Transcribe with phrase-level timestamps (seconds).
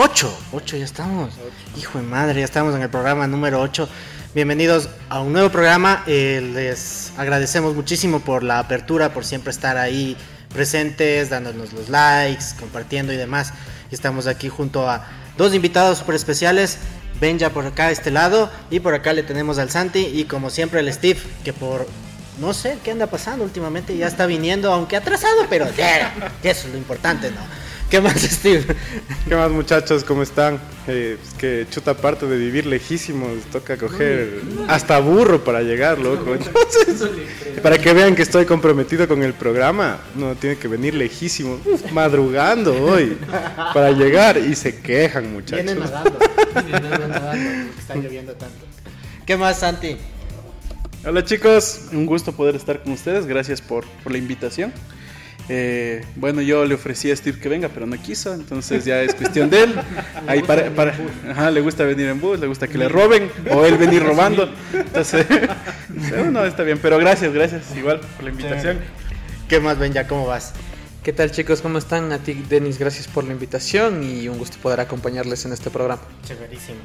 [0.00, 0.32] 8.
[0.52, 1.34] 8 ya estamos.
[1.76, 3.88] Hijo de madre, ya estamos en el programa número 8.
[4.32, 6.04] Bienvenidos a un nuevo programa.
[6.06, 10.16] Eh, les agradecemos muchísimo por la apertura, por siempre estar ahí
[10.54, 13.52] presentes, dándonos los likes, compartiendo y demás.
[13.90, 15.04] Estamos aquí junto a
[15.36, 16.78] dos invitados súper especiales.
[17.20, 20.48] Benja por acá a este lado y por acá le tenemos al Santi y como
[20.48, 21.88] siempre el Steve que por
[22.38, 26.72] no sé qué anda pasando últimamente ya está viniendo aunque atrasado pero ya, eso es
[26.72, 27.57] lo importante no
[27.90, 28.66] ¿Qué más, Steve?
[29.26, 30.04] ¿Qué más, muchachos?
[30.04, 30.60] ¿Cómo están?
[30.86, 36.34] Eh, es que chuta parte de vivir lejísimos, toca coger hasta burro para llegar, loco.
[36.34, 37.08] Entonces,
[37.62, 41.58] para que vean que estoy comprometido con el programa, no tiene que venir lejísimo,
[41.92, 43.16] madrugando hoy
[43.72, 45.64] para llegar y se quejan, muchachos.
[45.64, 46.18] Vienen nadando,
[46.66, 48.66] vienen nadando, está lloviendo tanto.
[49.24, 49.96] ¿Qué más, Santi?
[51.06, 54.74] Hola chicos, un gusto poder estar con ustedes, gracias por, por la invitación.
[55.48, 59.14] Eh, bueno, yo le ofrecí a Steve que venga, pero no quiso, entonces ya es
[59.14, 59.74] cuestión de él.
[60.26, 60.94] Ahí para, para
[61.30, 64.52] ajá, le gusta venir en bus, le gusta que le roben o él venir robando.
[64.72, 65.26] Entonces,
[66.30, 68.78] no, está bien, pero gracias, gracias igual por la invitación.
[69.48, 69.92] ¿Qué más, Ben?
[69.92, 70.52] Ya, ¿cómo vas?
[71.02, 71.62] ¿Qué tal chicos?
[71.62, 72.12] ¿Cómo están?
[72.12, 76.02] A ti, Denis, gracias por la invitación y un gusto poder acompañarles en este programa.
[76.26, 76.80] Chéverísimo.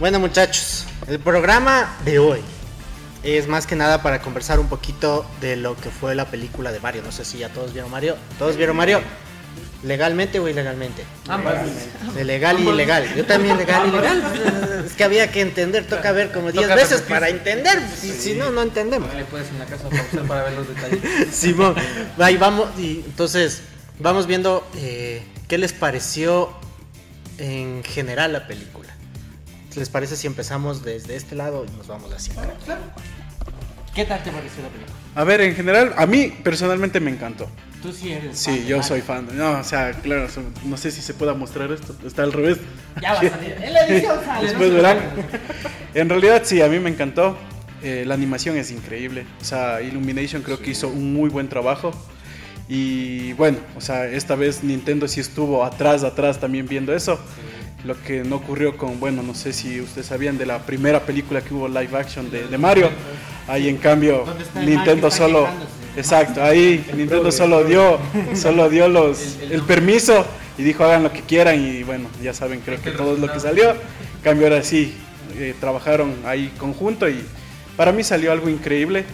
[0.00, 2.40] Bueno, muchachos, el programa de hoy
[3.22, 6.80] es más que nada para conversar un poquito de lo que fue la película de
[6.80, 7.02] Mario.
[7.02, 8.16] No sé si ya todos vieron Mario.
[8.38, 9.00] ¿Todos vieron Mario?
[9.82, 11.04] ¿Legalmente o ilegalmente?
[11.28, 11.62] Ambas.
[12.14, 13.14] De legal y ilegal.
[13.14, 14.84] Yo también legal y ilegal.
[14.84, 17.80] Es que había que entender, toca ver como 10 veces para entender.
[18.00, 19.12] Si, si no, no entendemos.
[19.14, 21.00] Le puedes en la casa pausar para ver los detalles.
[21.32, 21.76] Simón,
[22.18, 22.68] ahí vamos.
[22.76, 23.62] Y entonces,
[24.00, 26.50] vamos viendo eh, qué les pareció
[27.38, 28.87] en general la película.
[29.78, 32.32] ¿Les parece si empezamos desde este lado y nos vamos así?
[33.94, 34.96] ¿Qué tal te pareció la película?
[35.14, 37.48] A ver, en general, a mí personalmente me encantó.
[37.82, 38.36] Tú sí eres.
[38.36, 39.28] Sí, fan yo soy fan.
[39.34, 40.26] No, o sea, claro,
[40.64, 41.94] no sé si se pueda mostrar esto.
[42.04, 42.58] Está al revés.
[43.00, 43.52] Ya va a salir.
[43.52, 44.48] En la edición sale.
[44.48, 44.98] Después verán.
[45.94, 47.36] En realidad, sí, a mí me encantó.
[47.82, 49.26] Eh, la animación es increíble.
[49.40, 51.92] O sea, Illumination creo que hizo un muy buen trabajo.
[52.68, 57.18] Y bueno, o sea, esta vez Nintendo sí estuvo atrás, atrás también viendo eso.
[57.84, 61.40] Lo que no ocurrió con, bueno, no sé si ustedes sabían de la primera película
[61.40, 62.90] que hubo live action de, de Mario.
[63.46, 65.48] Ahí en cambio ¿Dónde está el man que Nintendo solo,
[65.96, 67.98] exacto, ahí Nintendo solo dio,
[68.34, 70.26] solo dio los, el permiso
[70.58, 73.32] y dijo hagan lo que quieran y bueno, ya saben, creo que todo es lo
[73.32, 73.70] que salió.
[73.70, 74.94] En cambio ahora sí,
[75.38, 77.24] eh, trabajaron ahí conjunto y
[77.76, 79.04] para mí salió algo increíble.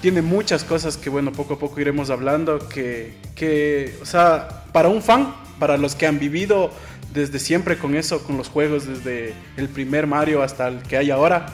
[0.00, 4.88] Tiene muchas cosas que bueno, poco a poco iremos hablando, que, que o sea, para
[4.88, 6.70] un fan, para los que han vivido
[7.12, 11.10] desde siempre con eso, con los juegos, desde el primer Mario hasta el que hay
[11.10, 11.46] ahora,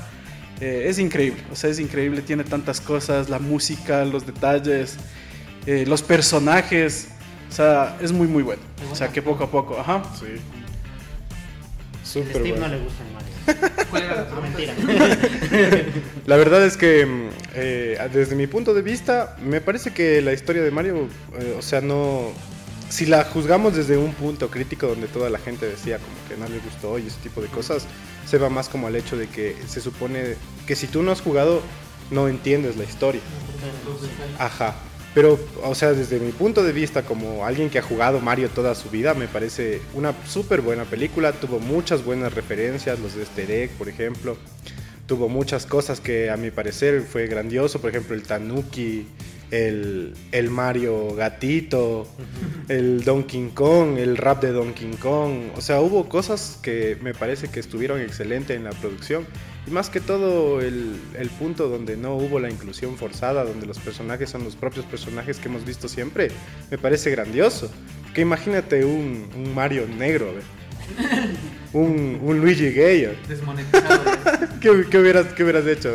[0.60, 4.96] eh, es increíble, o sea, es increíble, tiene tantas cosas, la música, los detalles,
[5.66, 7.08] eh, los personajes,
[7.50, 8.62] o sea, es muy muy bueno.
[8.90, 10.02] O sea, que poco a poco, ajá.
[10.18, 10.26] Sí.
[12.02, 12.68] A Súper Steve bueno.
[12.68, 13.30] no le gusta el Mario.
[13.90, 14.74] ¿Cuál era la No, mentira.
[16.26, 20.32] La verdad es que mm, eh, desde mi punto de vista, me parece que la
[20.32, 21.08] historia de Mario,
[21.38, 22.32] eh, o sea, no...
[22.90, 26.48] Si la juzgamos desde un punto crítico donde toda la gente decía como que no
[26.48, 27.86] le gustó y ese tipo de cosas,
[28.26, 30.34] se va más como al hecho de que se supone
[30.66, 31.62] que si tú no has jugado,
[32.10, 33.20] no entiendes la historia.
[34.38, 34.74] Ajá.
[35.14, 38.74] Pero, o sea, desde mi punto de vista, como alguien que ha jugado Mario toda
[38.74, 41.32] su vida, me parece una súper buena película.
[41.32, 44.36] Tuvo muchas buenas referencias, los de Easter egg, por ejemplo.
[45.06, 49.06] Tuvo muchas cosas que a mi parecer fue grandioso, por ejemplo, el Tanuki,
[49.50, 52.06] el, el Mario gatito,
[52.68, 55.50] el Donkey Kong, el rap de Donkey Kong.
[55.56, 59.26] O sea, hubo cosas que me parece que estuvieron excelentes en la producción.
[59.66, 63.78] Y más que todo el, el punto donde no hubo la inclusión forzada, donde los
[63.78, 66.30] personajes son los propios personajes que hemos visto siempre,
[66.70, 67.70] me parece grandioso.
[68.14, 70.59] Que imagínate un, un Mario negro, a ver.
[71.72, 73.16] Un, un Luigi gay.
[73.28, 74.00] Desmonetizado.
[74.60, 75.92] ¿Qué, qué hubieras, qué hubieras hecho?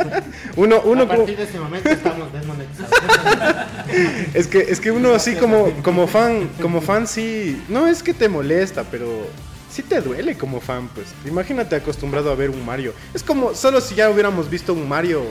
[0.56, 2.90] Uno, uno a como- partir de este momento estamos desmonetizados.
[4.34, 8.14] es que, es que uno así como, como fan, como fan sí, no es que
[8.14, 9.26] te molesta, pero
[9.70, 11.08] sí te duele como fan, pues.
[11.26, 12.94] Imagínate acostumbrado a ver un Mario.
[13.14, 15.22] Es como, solo si ya hubiéramos visto un Mario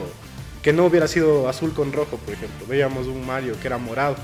[0.61, 2.67] que no hubiera sido azul con rojo, por ejemplo.
[2.67, 4.15] Veíamos un Mario que era morado.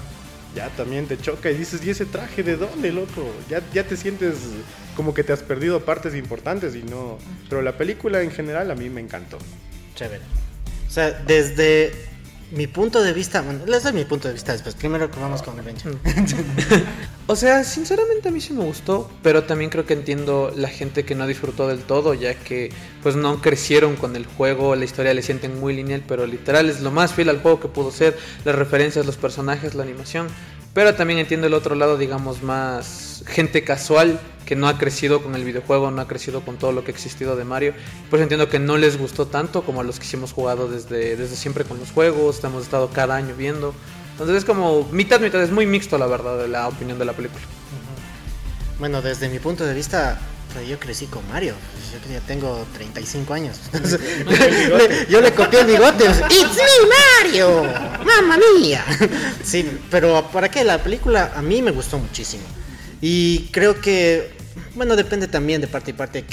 [0.55, 3.31] Ya también te choca y dices, ¿y ese traje de dónde, loco?
[3.49, 4.35] Ya, ya te sientes
[4.95, 7.17] como que te has perdido partes importantes y no...
[7.49, 9.37] Pero la película en general a mí me encantó.
[9.95, 10.23] Chévere.
[10.87, 11.91] O sea, desde
[12.51, 14.75] mi punto de vista, bueno, les doy mi punto de vista después.
[14.75, 15.89] Primero que vamos con el Benja.
[17.27, 21.05] O sea, sinceramente a mí sí me gustó, pero también creo que entiendo la gente
[21.05, 25.11] que no disfrutó del todo, ya que pues no crecieron con el juego, la historia
[25.11, 28.15] le sienten muy lineal, pero literal es lo más fiel al juego que pudo ser,
[28.43, 30.27] las referencias, los personajes, la animación.
[30.75, 35.33] Pero también entiendo el otro lado, digamos, más gente casual que no ha crecido con
[35.33, 37.73] el videojuego, no ha crecido con todo lo que ha existido de Mario.
[38.11, 41.35] Pues entiendo que no les gustó tanto como a los que hemos jugado desde, desde
[41.35, 43.73] siempre con los juegos, hemos estado cada año viendo.
[44.15, 47.11] Entonces es como mitad, mitad, es muy mixto la verdad de la opinión de la
[47.13, 47.41] película.
[48.79, 50.17] Bueno, desde mi punto de vista,
[50.53, 51.53] pues, yo crecí con Mario.
[51.93, 53.57] Yo que ya tengo 35 años.
[54.25, 56.05] Le- yo le copié el bigote.
[56.29, 57.63] ¡It's me, Mario!
[58.05, 58.83] ¡Mamma mía!
[59.43, 60.63] Sí, pero ¿para qué?
[60.63, 62.43] La película a mí me gustó muchísimo.
[63.01, 64.31] Y creo que,
[64.75, 66.25] bueno, depende también de parte y parte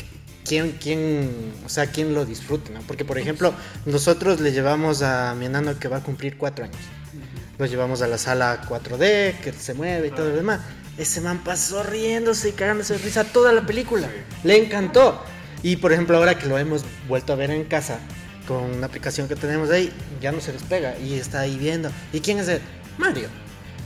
[0.44, 2.80] quién, quién, o sea, quién lo disfrute, ¿no?
[2.82, 3.52] Porque, por ejemplo,
[3.86, 6.76] nosotros le llevamos a mi enano que va a cumplir cuatro años.
[7.62, 10.58] Lo llevamos a la sala 4D, que se mueve y todo lo demás.
[10.98, 14.08] Ese man pasó riéndose y cagándose de risa toda la película.
[14.42, 15.22] Le encantó.
[15.62, 18.00] Y por ejemplo, ahora que lo hemos vuelto a ver en casa,
[18.48, 21.88] con una aplicación que tenemos ahí, ya no se despega y está ahí viendo.
[22.12, 22.60] ¿Y quién es él?
[22.98, 23.28] Mario.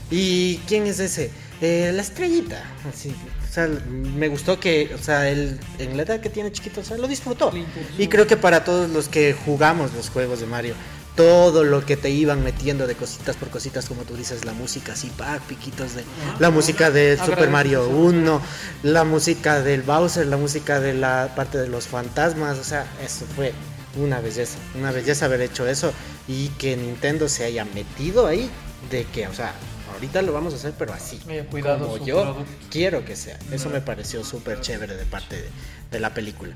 [0.09, 1.29] ¿Y quién es ese?
[1.61, 2.63] Eh, la estrellita.
[2.91, 3.13] Así,
[3.47, 6.83] o sea, me gustó que, o sea, él en la edad que tiene chiquito, o
[6.83, 7.51] sea, lo disfrutó.
[7.99, 10.73] Y creo que para todos los que jugamos los juegos de Mario,
[11.17, 14.93] todo lo que te iban metiendo de cositas por cositas, como tú dices, la música
[14.93, 16.03] así, pa, piquitos de
[16.39, 18.41] la música de Super Mario 1,
[18.83, 23.25] la música del Bowser, la música de la parte de los fantasmas, o sea, eso
[23.35, 23.51] fue
[23.97, 25.91] una belleza, una belleza haber hecho eso
[26.27, 28.49] y que Nintendo se haya metido ahí
[28.91, 29.53] de que, o sea,
[29.93, 31.19] ahorita lo vamos a hacer, pero así,
[31.49, 32.45] cuidado como yo producto.
[32.69, 33.39] quiero que sea.
[33.51, 35.49] Eso me pareció súper chévere de parte de,
[35.89, 36.53] de la película.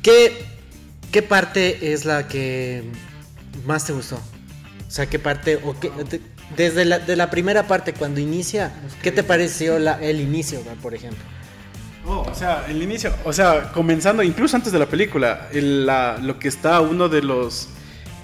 [0.00, 0.44] ¿Qué,
[1.10, 2.84] ¿Qué parte es la que
[3.66, 4.16] más te gustó?
[4.16, 6.20] O sea, ¿qué parte, o qué, de-
[6.56, 8.72] desde la, de la primera parte, cuando inicia,
[9.02, 11.22] ¿qué te pareció la, el inicio, por ejemplo?
[12.06, 16.18] Oh, o sea, el inicio, o sea, comenzando incluso antes de la película, el- la-
[16.18, 17.68] lo que está uno de los,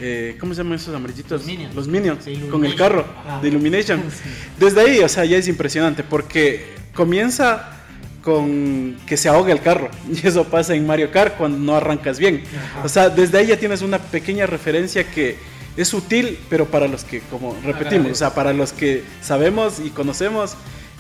[0.00, 1.41] eh, ¿cómo se llaman esos amarillitos?
[1.41, 1.75] Los Minions.
[1.75, 3.06] Los Minions, con el carro
[3.41, 4.03] de Illumination.
[4.61, 7.80] Desde ahí, o sea, ya es impresionante porque comienza
[8.22, 12.19] con que se ahoga el carro y eso pasa en Mario Kart cuando no arrancas
[12.19, 12.43] bien.
[12.84, 15.38] O sea, desde ahí ya tienes una pequeña referencia que
[15.76, 19.90] es sutil, pero para los que, como repetimos, o sea, para los que sabemos y
[19.90, 20.55] conocemos,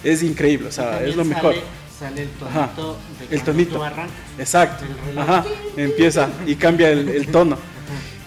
[0.04, 1.54] es increíble, o sea, es lo mejor.
[1.98, 2.96] Sale el Ajá, tonito
[3.28, 3.76] de el tonito.
[3.76, 4.16] tú arrancas.
[4.38, 4.84] Exacto.
[5.10, 5.18] El.
[5.18, 5.44] Ajá.
[5.76, 7.58] Empieza y cambia el, el tono.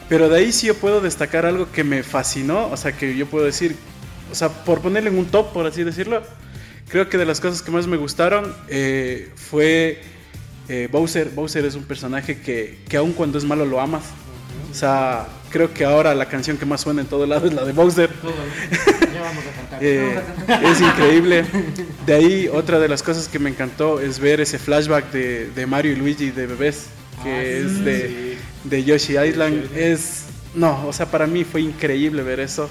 [0.07, 2.67] Pero de ahí sí yo puedo destacar algo que me fascinó.
[2.67, 3.75] O sea, que yo puedo decir,
[4.31, 6.21] o sea, por ponerle en un top, por así decirlo,
[6.87, 10.01] creo que de las cosas que más me gustaron eh, fue
[10.69, 11.29] eh, Bowser.
[11.29, 14.03] Bowser es un personaje que, que aun cuando es malo lo amas.
[14.71, 17.63] O sea, creo que ahora la canción que más suena en todo lado es la
[17.63, 18.09] de Bowser.
[19.13, 19.63] Ya vamos a cantar.
[19.85, 20.21] Eh,
[20.63, 21.43] es increíble.
[22.05, 25.65] De ahí, otra de las cosas que me encantó es ver ese flashback de, de
[25.65, 26.85] Mario y Luigi de bebés,
[27.21, 29.75] que es de, de Yoshi Island.
[29.75, 32.69] Es, no, o sea, para mí fue increíble ver eso.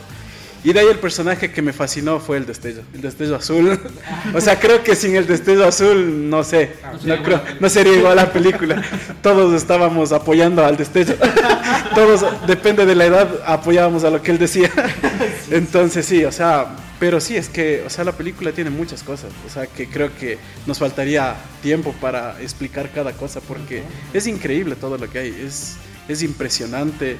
[0.64, 3.78] Y de ahí el personaje que me fascinó fue el destello, el destello azul.
[4.34, 6.72] O sea, creo que sin el destello azul, no sé,
[7.04, 8.82] no, creo, no sería igual la película.
[9.20, 11.14] Todos estábamos apoyando al destello.
[11.94, 14.70] Todos, depende de la edad, apoyábamos a lo que él decía.
[15.50, 19.32] Entonces sí, o sea, pero sí, es que, o sea, la película tiene muchas cosas.
[19.46, 24.76] O sea, que creo que nos faltaría tiempo para explicar cada cosa porque es increíble
[24.76, 25.28] todo lo que hay.
[25.44, 25.76] Es,
[26.08, 27.16] es impresionante.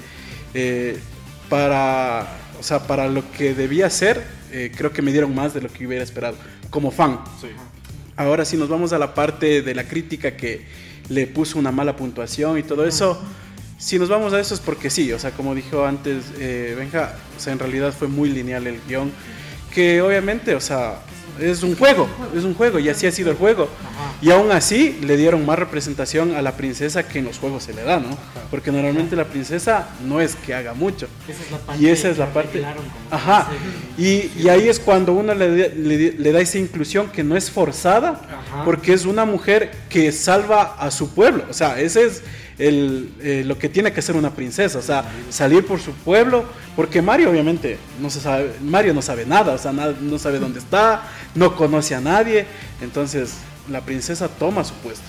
[0.55, 0.99] Eh,
[1.49, 2.27] para,
[2.63, 5.69] o sea, para lo que debía ser, eh, creo que me dieron más de lo
[5.69, 6.37] que hubiera esperado,
[6.71, 7.19] como fan.
[8.15, 10.65] Ahora si nos vamos a la parte de la crítica que
[11.09, 13.21] le puso una mala puntuación y todo eso,
[13.79, 17.17] si nos vamos a eso es porque sí, o sea, como dijo antes eh, Benja,
[17.37, 19.11] o sea, en realidad fue muy lineal el guion,
[19.75, 21.01] que obviamente, o sea,
[21.41, 23.69] es un juego, es un juego y así ha sido el juego.
[24.21, 27.75] Y aún así le dieron más representación a la princesa que en los juegos se
[27.75, 28.17] le da, ¿no?
[28.51, 31.09] Porque normalmente la princesa no es que haga mucho.
[31.29, 32.63] Esa es la parte Y esa es la parte.
[33.11, 33.49] Ajá.
[33.99, 37.51] Y, y ahí es cuando uno le, le- le da esa inclusión que no es
[37.51, 38.21] forzada,
[38.65, 41.45] porque es una mujer que salva a su pueblo.
[41.51, 42.23] O sea, ese es
[42.69, 44.79] eh, lo que tiene que hacer una princesa.
[44.79, 46.45] O sea, salir por su pueblo.
[46.77, 48.53] Porque Mario, obviamente, no se sabe.
[48.63, 49.55] Mario no sabe nada.
[49.55, 52.47] O sea, no sabe dónde está, no conoce a nadie.
[52.81, 53.35] Entonces,
[53.71, 55.05] la princesa toma su puesto.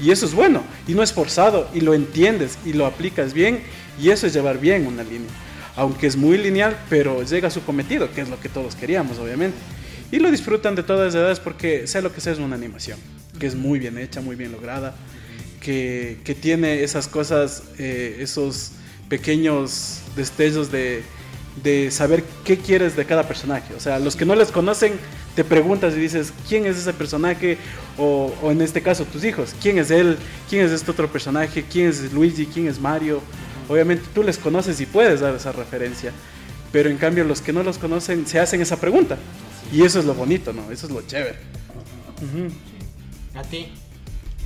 [0.00, 3.60] Y eso es bueno, y no es forzado, y lo entiendes, y lo aplicas bien,
[4.00, 5.30] y eso es llevar bien una línea.
[5.76, 9.18] Aunque es muy lineal, pero llega a su cometido, que es lo que todos queríamos,
[9.18, 9.58] obviamente.
[10.10, 12.98] Y lo disfrutan de todas las edades porque sea lo que sea es una animación,
[13.38, 14.94] que es muy bien hecha, muy bien lograda,
[15.60, 18.72] que, que tiene esas cosas, eh, esos
[19.08, 21.02] pequeños destellos de,
[21.62, 23.74] de saber qué quieres de cada personaje.
[23.74, 24.92] O sea, los que no les conocen,
[25.34, 27.58] te preguntas y dices, ¿quién es ese personaje?
[27.96, 30.16] O, o, en este caso, tus hijos, ¿quién es él?
[30.48, 31.64] ¿Quién es este otro personaje?
[31.70, 32.46] ¿Quién es Luigi?
[32.46, 33.20] ¿Quién es Mario?
[33.68, 36.12] Obviamente tú les conoces y puedes dar esa referencia.
[36.72, 39.16] Pero en cambio los que no los conocen se hacen esa pregunta.
[39.72, 40.70] Y eso es lo bonito, ¿no?
[40.70, 41.38] Eso es lo chévere.
[42.20, 43.38] Uh -huh.
[43.38, 43.68] ¿A ti?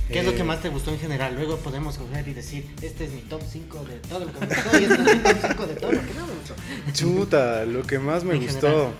[0.07, 1.35] ¿Qué eh, es lo que más te gustó en general?
[1.35, 4.47] Luego podemos coger y decir, este es mi top 5 de todo lo que me
[4.47, 6.55] gustó y este es mi top 5 de todo lo que no me gustó.
[6.93, 8.67] Chuta, lo que más me En gustó.
[8.67, 8.93] general.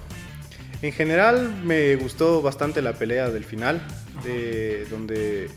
[0.81, 3.81] En general me gustó bastante la pelea del final,
[4.23, 5.49] de, donde...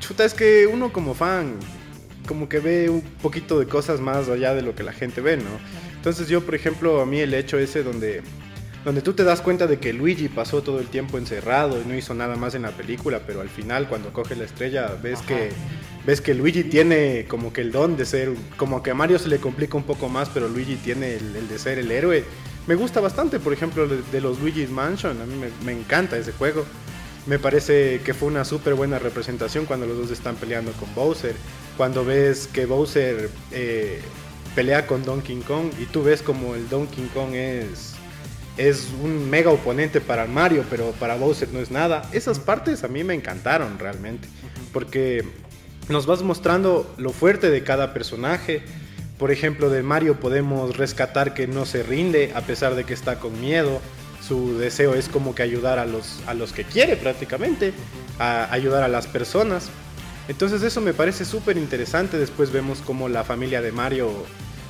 [0.00, 1.56] Chuta, es que uno como fan
[2.26, 5.36] como que ve un poquito de cosas más allá de lo que la gente ve,
[5.36, 5.44] ¿no?
[5.94, 8.22] Entonces yo, por ejemplo, a mí el hecho ese donde,
[8.86, 11.96] donde tú te das cuenta de que Luigi pasó todo el tiempo encerrado y no
[11.96, 15.26] hizo nada más en la película, pero al final cuando coge la estrella ves Ajá.
[15.26, 15.50] que
[16.06, 19.28] ves que Luigi tiene como que el don de ser, como que a Mario se
[19.28, 22.22] le complica un poco más, pero Luigi tiene el, el de ser el héroe.
[22.68, 26.30] Me gusta bastante, por ejemplo, de, los Luigi's Mansion, a mí me, me encanta ese
[26.30, 26.64] juego.
[27.26, 31.34] Me parece que fue una súper buena representación cuando los dos están peleando con Bowser.
[31.76, 34.00] Cuando ves que Bowser eh,
[34.54, 37.95] pelea con Donkey Kong y tú ves como el Donkey Kong es,
[38.56, 42.08] es un mega oponente para Mario, pero para Bowser no es nada.
[42.12, 44.28] Esas partes a mí me encantaron realmente.
[44.72, 45.24] Porque
[45.88, 48.62] nos vas mostrando lo fuerte de cada personaje.
[49.18, 53.18] Por ejemplo, de Mario podemos rescatar que no se rinde a pesar de que está
[53.18, 53.80] con miedo
[54.26, 57.72] su deseo es como que ayudar a los, a los que quiere prácticamente,
[58.18, 59.68] a ayudar a las personas.
[60.28, 62.18] Entonces eso me parece súper interesante.
[62.18, 64.10] Después vemos como la familia de Mario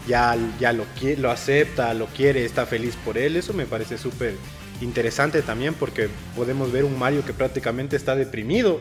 [0.06, 0.84] ya, ya lo,
[1.30, 3.36] acepta, lo quiere, está feliz por él.
[3.36, 4.34] Eso me parece súper
[4.80, 8.80] interesante también porque podemos ver un Mario que prácticamente está deprimido,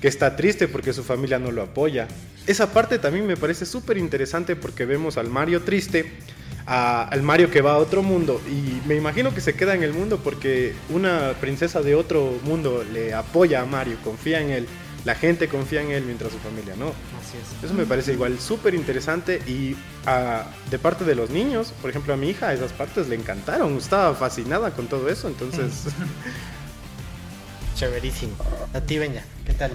[0.00, 2.06] que está triste porque su familia no lo apoya.
[2.46, 6.12] Esa parte también me parece súper interesante porque vemos al Mario triste
[6.66, 9.82] a- al Mario que va a otro mundo y me imagino que se queda en
[9.84, 14.66] el mundo porque una princesa de otro mundo le apoya a Mario, confía en él,
[15.06, 16.88] la gente confía en él mientras su familia no.
[16.88, 17.64] Así es.
[17.64, 22.12] Eso me parece igual súper interesante y ah, de parte de los niños, por ejemplo
[22.12, 25.84] a mi hija esas partes le encantaron, estaba fascinada con todo eso, entonces
[27.76, 28.32] Chéverísimo.
[28.72, 29.70] A ti, Benja, ¿qué tal?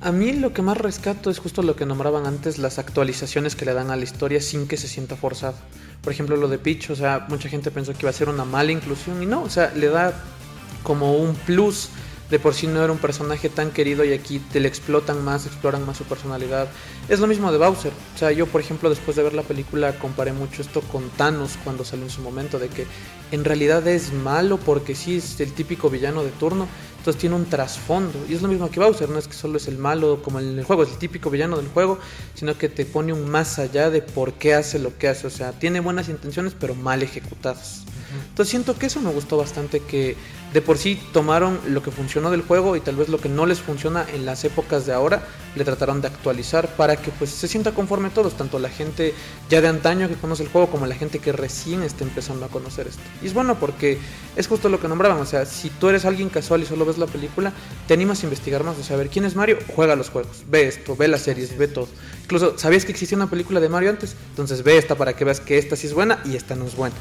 [0.00, 3.64] A mí lo que más rescato es justo lo que nombraban antes, las actualizaciones que
[3.64, 5.56] le dan a la historia sin que se sienta forzado.
[6.02, 8.44] Por ejemplo, lo de Peach, o sea, mucha gente pensó que iba a ser una
[8.44, 10.14] mala inclusión y no, o sea, le da
[10.82, 11.88] como un plus.
[12.30, 15.46] De por sí no era un personaje tan querido y aquí te le explotan más,
[15.46, 16.68] exploran más su personalidad.
[17.08, 17.92] Es lo mismo de Bowser.
[18.14, 21.58] O sea, yo por ejemplo después de ver la película comparé mucho esto con Thanos
[21.62, 22.86] cuando salió en su momento, de que
[23.30, 26.66] en realidad es malo porque sí es el típico villano de turno,
[26.98, 28.18] entonces tiene un trasfondo.
[28.28, 30.58] Y es lo mismo que Bowser, no es que solo es el malo como en
[30.58, 31.98] el juego, es el típico villano del juego,
[32.34, 35.26] sino que te pone un más allá de por qué hace lo que hace.
[35.26, 37.84] O sea, tiene buenas intenciones pero mal ejecutadas.
[38.28, 40.16] Entonces siento que eso me gustó bastante, que
[40.54, 43.44] de por sí tomaron lo que funcionó del juego y tal vez lo que no
[43.44, 47.48] les funciona en las épocas de ahora, le trataron de actualizar para que pues se
[47.48, 49.14] sienta conforme todos, tanto la gente
[49.50, 52.48] ya de antaño que conoce el juego como la gente que recién está empezando a
[52.48, 53.02] conocer esto.
[53.20, 53.98] Y es bueno porque
[54.36, 56.98] es justo lo que nombraban, o sea, si tú eres alguien casual y solo ves
[56.98, 57.52] la película,
[57.88, 60.44] te animas a investigar más, o sea, a ver quién es Mario, juega los juegos,
[60.48, 61.88] ve esto, ve las series, ve todo.
[62.22, 64.14] Incluso, ¿sabías que existía una película de Mario antes?
[64.30, 66.76] Entonces ve esta para que veas que esta sí es buena y esta no es
[66.76, 66.94] buena.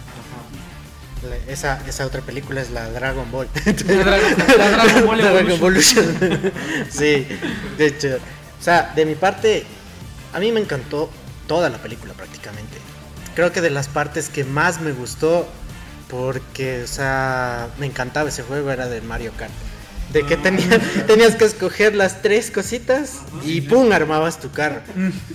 [1.30, 3.48] La- Esa, esa otra película es la Dragon Ball.
[3.66, 5.20] La Dragon- la Dragon Ball.
[5.52, 6.06] Evolution.
[6.90, 7.28] sí,
[7.78, 8.18] de hecho.
[8.60, 9.66] O sea, de mi parte,
[10.34, 11.10] a mí me encantó
[11.48, 12.78] toda la película prácticamente.
[13.36, 15.48] Creo que de las partes que más me gustó,
[16.10, 19.52] porque, o sea, me encantaba ese juego, era de Mario Kart.
[20.14, 23.92] De que tenía- tenías que escoger las tres cositas y ¡pum!
[23.92, 24.82] armabas tu carro.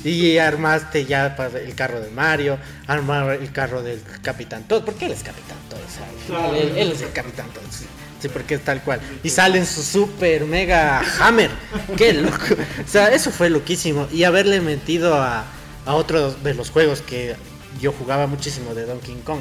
[0.04, 4.84] Y armaste ya el carro de Mario, armar el carro del Capitán Todd.
[4.84, 5.78] ¿Por qué él es Capitán Todd?
[5.78, 7.62] O sea, él, él es el Capitán Todd.
[7.70, 7.84] Sí,
[8.20, 9.00] Sí, porque es tal cual.
[9.22, 11.50] Y sale en su super mega hammer.
[11.96, 12.36] ¡Qué loco!
[12.84, 14.08] O sea, eso fue loquísimo.
[14.12, 15.44] Y haberle metido a,
[15.86, 17.36] a otro de los juegos que
[17.80, 19.38] yo jugaba muchísimo de Donkey Kong.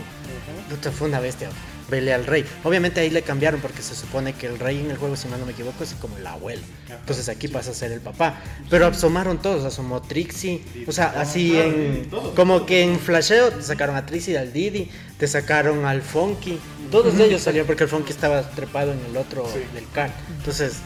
[0.96, 1.50] Fue una bestia.
[1.90, 2.46] Vele al rey.
[2.64, 5.40] Obviamente ahí le cambiaron porque se supone que el rey en el juego, si mal
[5.40, 6.62] no me equivoco, es como el abuelo.
[6.90, 8.42] Entonces aquí pasa a ser el papá.
[8.70, 10.64] Pero asomaron todos, asomó Trixie.
[10.86, 12.10] O sea, así en.
[12.36, 16.60] Como que en flasheo te sacaron a Trixie, al Didi, te sacaron al Funky.
[16.92, 20.12] Todos ellos salieron porque el Funky estaba trepado en el otro del car.
[20.38, 20.78] Entonces,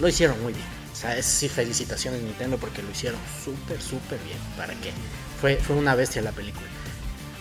[0.00, 0.66] lo hicieron muy bien.
[0.92, 4.38] O sea, es, sí, felicitaciones Nintendo porque lo hicieron súper, súper bien.
[4.56, 4.92] ¿Para qué?
[5.40, 6.66] Fue, fue una bestia la película.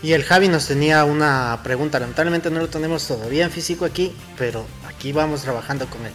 [0.04, 4.12] Y el Javi nos tenía una pregunta, lamentablemente no lo tenemos todavía en físico aquí,
[4.38, 6.12] pero aquí vamos trabajando con él.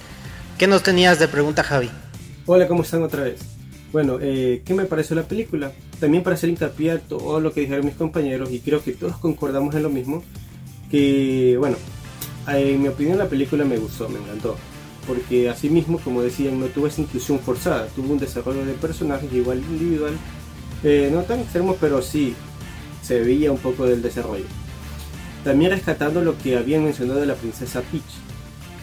[0.59, 1.88] ¿Qué nos tenías de pregunta, Javi?
[2.45, 3.40] Hola, ¿cómo están otra vez?
[3.90, 5.73] Bueno, eh, ¿qué me pareció la película?
[5.99, 9.16] También para hacer hincapié a todo lo que dijeron mis compañeros, y creo que todos
[9.16, 10.23] concordamos en lo mismo,
[10.90, 11.78] que, bueno,
[12.47, 14.54] en mi opinión la película me gustó, me encantó.
[15.07, 19.33] Porque así mismo, como decían, no tuvo esa inclusión forzada, tuvo un desarrollo de personajes
[19.33, 20.12] igual individual,
[20.85, 22.37] eh, no tan extremo, pero sí
[23.02, 24.45] se veía un poco del desarrollo.
[25.45, 28.02] También rescatando lo que habían mencionado de la princesa Peach,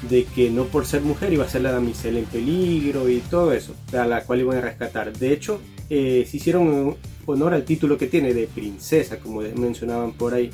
[0.09, 3.53] de que no por ser mujer iba a ser la damisela en peligro y todo
[3.53, 5.17] eso, a la cual iban a rescatar.
[5.17, 10.33] De hecho, eh, se hicieron honor al título que tiene de princesa, como mencionaban por
[10.33, 10.51] ahí,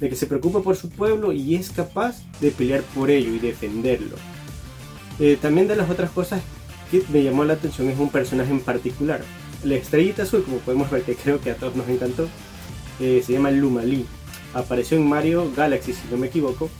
[0.00, 3.38] de que se preocupa por su pueblo y es capaz de pelear por ello y
[3.38, 4.16] defenderlo.
[5.20, 6.42] Eh, también de las otras cosas
[6.90, 9.22] que me llamó la atención es un personaje en particular.
[9.64, 12.28] La estrellita azul, como podemos ver que creo que a todos nos encantó,
[13.02, 14.06] eh, se llama Luma Lee.
[14.54, 16.70] Apareció en Mario Galaxy, si no me equivoco.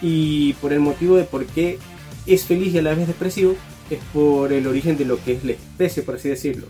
[0.00, 1.78] Y por el motivo de por qué
[2.26, 3.56] es feliz y a la vez depresivo,
[3.90, 6.66] es por el origen de lo que es la especie, por así decirlo.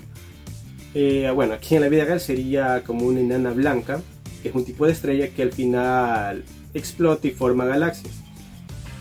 [0.94, 4.00] Eh, bueno, aquí en la vida real sería como una enana blanca,
[4.42, 8.14] que es un tipo de estrella que al final explota y forma galaxias.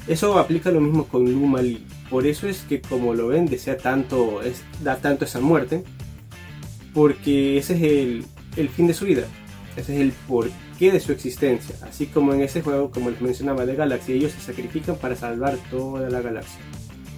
[0.07, 1.86] Eso aplica lo mismo con Luma Lee.
[2.09, 5.83] Por eso es que como lo ven, desea tanto, es, da tanto esa muerte,
[6.93, 8.25] porque ese es el,
[8.57, 9.25] el fin de su vida.
[9.75, 11.75] Ese es el porqué de su existencia.
[11.81, 15.57] Así como en ese juego, como les mencionaba, de Galaxy, ellos se sacrifican para salvar
[15.69, 16.59] toda la galaxia.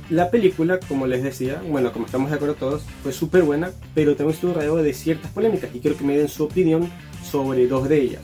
[0.10, 4.16] La película, como les decía, bueno, como estamos de acuerdo todos, fue súper buena, pero
[4.16, 6.90] también estuvo rodeado de ciertas polémicas y quiero que me den su opinión
[7.24, 8.24] sobre dos de ellas.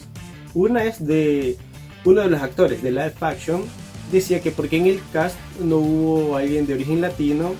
[0.53, 1.55] Una es de
[2.03, 3.63] uno de los actores de live action,
[4.11, 7.53] decía que porque en el cast no hubo alguien de origen latino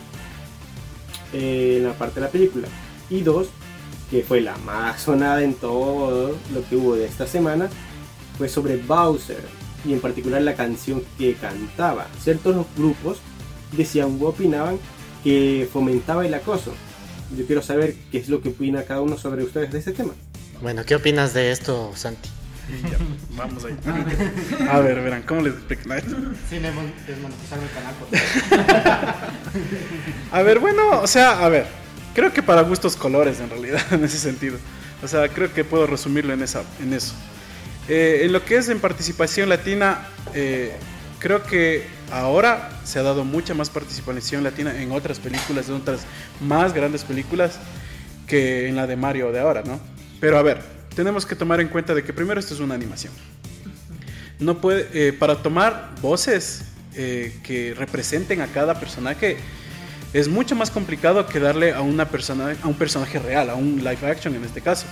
[1.33, 2.67] eh, en la parte de la película.
[3.09, 3.47] Y dos,
[4.09, 7.69] que fue la más sonada en todo lo que hubo de esta semana,
[8.37, 9.41] fue sobre Bowser
[9.85, 12.07] y en particular la canción que cantaba.
[12.21, 13.19] Ciertos grupos
[13.71, 14.79] decían o opinaban
[15.23, 16.73] que fomentaba el acoso.
[17.35, 20.13] Yo quiero saber qué es lo que opina cada uno sobre ustedes de este tema.
[20.62, 22.29] Bueno, ¿qué opinas de esto, Santi?
[22.89, 22.97] Ya,
[23.38, 23.77] vamos ahí.
[24.69, 25.84] A ver, verán, ¿cómo les explico?
[26.49, 27.95] Sin desmonetizar el canal.
[30.32, 31.65] A ver, bueno, o sea, a ver,
[32.17, 34.58] creo que para gustos colores en realidad, en ese sentido.
[35.03, 37.13] O sea, creo que puedo resumirlo en, esa, en eso.
[37.88, 40.71] Eh, en lo que es en participación latina, eh,
[41.19, 46.08] creo que ahora se ha dado mucha más participación latina en otras películas, en otras
[46.41, 47.60] más grandes películas
[48.25, 49.80] que en la de Mario de ahora, ¿no?
[50.19, 50.63] Pero a ver,
[50.95, 53.13] tenemos que tomar en cuenta de que primero esto es una animación.
[54.39, 56.63] No puede, eh, para tomar voces
[56.95, 59.38] eh, que representen a cada personaje
[60.13, 63.78] es mucho más complicado que darle a, una persona, a un personaje real, a un
[63.78, 64.86] live action en este caso.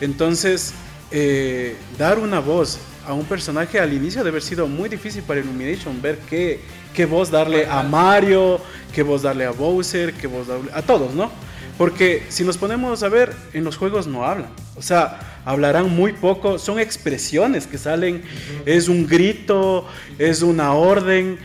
[0.00, 0.74] Entonces,
[1.10, 5.40] eh, dar una voz a un personaje al inicio debe haber sido muy difícil para
[5.40, 6.60] Illumination ver qué,
[6.94, 8.60] qué voz darle a Mario,
[8.94, 11.30] qué voz darle a Bowser, qué voz darle a todos, ¿no?
[11.78, 14.50] Porque si nos ponemos a ver, en los juegos no hablan.
[14.76, 18.22] O sea, hablarán muy poco, son expresiones que salen,
[18.66, 19.86] es un grito,
[20.18, 21.38] es una orden,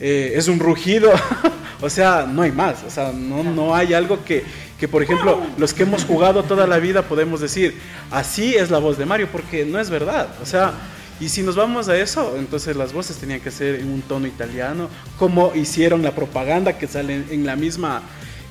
[0.00, 1.12] eh, es un rugido.
[1.84, 2.82] o sea, no hay más.
[2.84, 4.42] O sea, no, no hay algo que,
[4.80, 7.78] que, por ejemplo, los que hemos jugado toda la vida podemos decir,
[8.10, 10.28] así es la voz de Mario, porque no es verdad.
[10.42, 10.72] O sea,
[11.20, 14.26] y si nos vamos a eso, entonces las voces tenían que ser en un tono
[14.26, 18.02] italiano, como hicieron la propaganda que sale en la misma,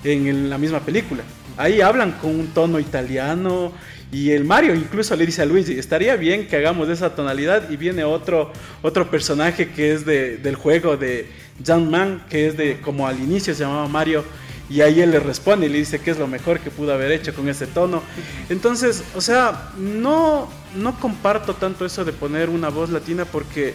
[0.04, 1.24] en la misma película.
[1.58, 3.74] Ahí hablan con un tono italiano
[4.12, 7.78] y el Mario incluso le dice a Luigi, estaría bien que hagamos esa tonalidad y
[7.78, 11.28] viene otro, otro personaje que es de, del juego de
[11.90, 14.24] Man, que es de como al inicio se llamaba Mario
[14.70, 17.12] y ahí él le responde y le dice que es lo mejor que pudo haber
[17.12, 18.02] hecho con ese tono.
[18.50, 23.74] Entonces, o sea, no, no comparto tanto eso de poner una voz latina porque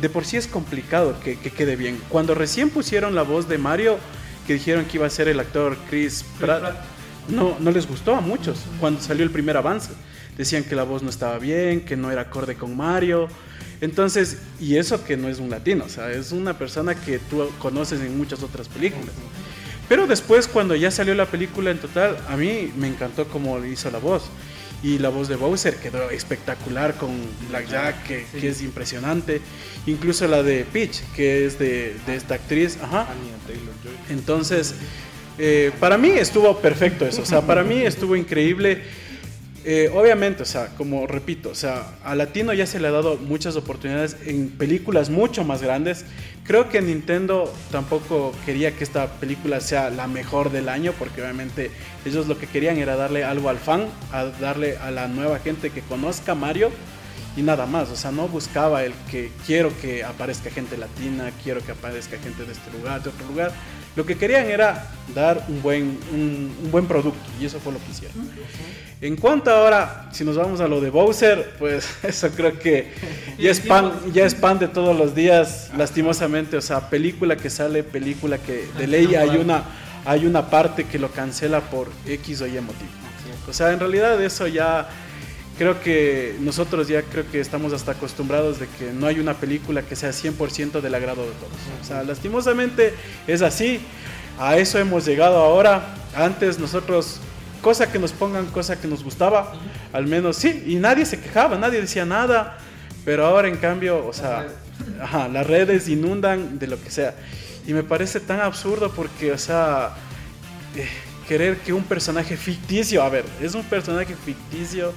[0.00, 2.00] de por sí es complicado que, que quede bien.
[2.08, 3.98] Cuando recién pusieron la voz de Mario,
[4.46, 6.76] que dijeron que iba a ser el actor Chris Pratt,
[7.28, 9.90] no, no les gustó a muchos cuando salió el primer avance.
[10.38, 13.28] Decían que la voz no estaba bien, que no era acorde con Mario.
[13.80, 17.48] Entonces, y eso que no es un latino, o sea, es una persona que tú
[17.58, 19.14] conoces en muchas otras películas.
[19.88, 23.90] Pero después, cuando ya salió la película en total, a mí me encantó cómo hizo
[23.90, 24.24] la voz.
[24.82, 27.10] Y la voz de Bowser quedó espectacular con
[27.48, 29.40] Blackjack, que, que es impresionante.
[29.86, 32.78] Incluso la de Peach, que es de, de esta actriz.
[32.80, 33.08] Ajá.
[34.08, 34.74] Entonces,
[35.38, 37.22] eh, para mí estuvo perfecto eso.
[37.22, 38.82] O sea, para mí estuvo increíble.
[39.70, 43.18] Eh, obviamente, o sea, como repito, o sea, a Latino ya se le ha dado
[43.18, 46.06] muchas oportunidades en películas mucho más grandes.
[46.44, 51.70] Creo que Nintendo tampoco quería que esta película sea la mejor del año, porque obviamente
[52.06, 55.68] ellos lo que querían era darle algo al fan, a darle a la nueva gente
[55.68, 56.70] que conozca Mario
[57.38, 57.88] y nada más.
[57.90, 62.44] O sea, no buscaba el que quiero que aparezca gente latina, quiero que aparezca gente
[62.44, 63.52] de este lugar, de otro lugar.
[63.94, 67.78] Lo que querían era dar un buen, un, un buen producto y eso fue lo
[67.78, 68.28] que hicieron.
[69.00, 72.92] En cuanto ahora, si nos vamos a lo de Bowser, pues eso creo que
[73.38, 76.56] ya es pan, ya es pan de todos los días, lastimosamente.
[76.56, 79.62] O sea, película que sale, película que de ley hay una,
[80.04, 82.90] hay una parte que lo cancela por X o Y motivo.
[83.48, 84.88] O sea, en realidad eso ya
[85.58, 89.82] creo que nosotros ya creo que estamos hasta acostumbrados de que no hay una película
[89.82, 91.52] que sea 100% del agrado de todos.
[91.82, 92.94] O sea, lastimosamente
[93.26, 93.80] es así.
[94.38, 95.94] A eso hemos llegado ahora.
[96.14, 97.20] Antes nosotros
[97.60, 99.52] cosa que nos pongan, cosa que nos gustaba,
[99.92, 102.56] al menos sí, y nadie se quejaba, nadie decía nada,
[103.04, 104.46] pero ahora en cambio, o sea,
[105.02, 107.14] ajá, las redes inundan de lo que sea.
[107.66, 109.90] Y me parece tan absurdo porque, o sea,
[110.76, 110.88] eh,
[111.28, 114.94] querer que un personaje ficticio, a ver, es un personaje ficticio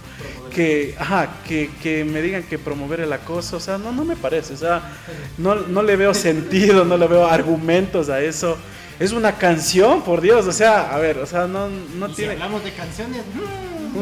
[0.56, 4.16] que, ajá, que, que me digan que promover el acoso, o sea, no, no me
[4.16, 4.82] parece, o sea,
[5.38, 8.58] no, no le veo sentido, no le veo argumentos a eso.
[8.98, 12.16] Es una canción, por Dios, o sea, a ver, o sea, no, no Y si
[12.16, 12.34] tiene...
[12.34, 13.22] hablamos de canciones,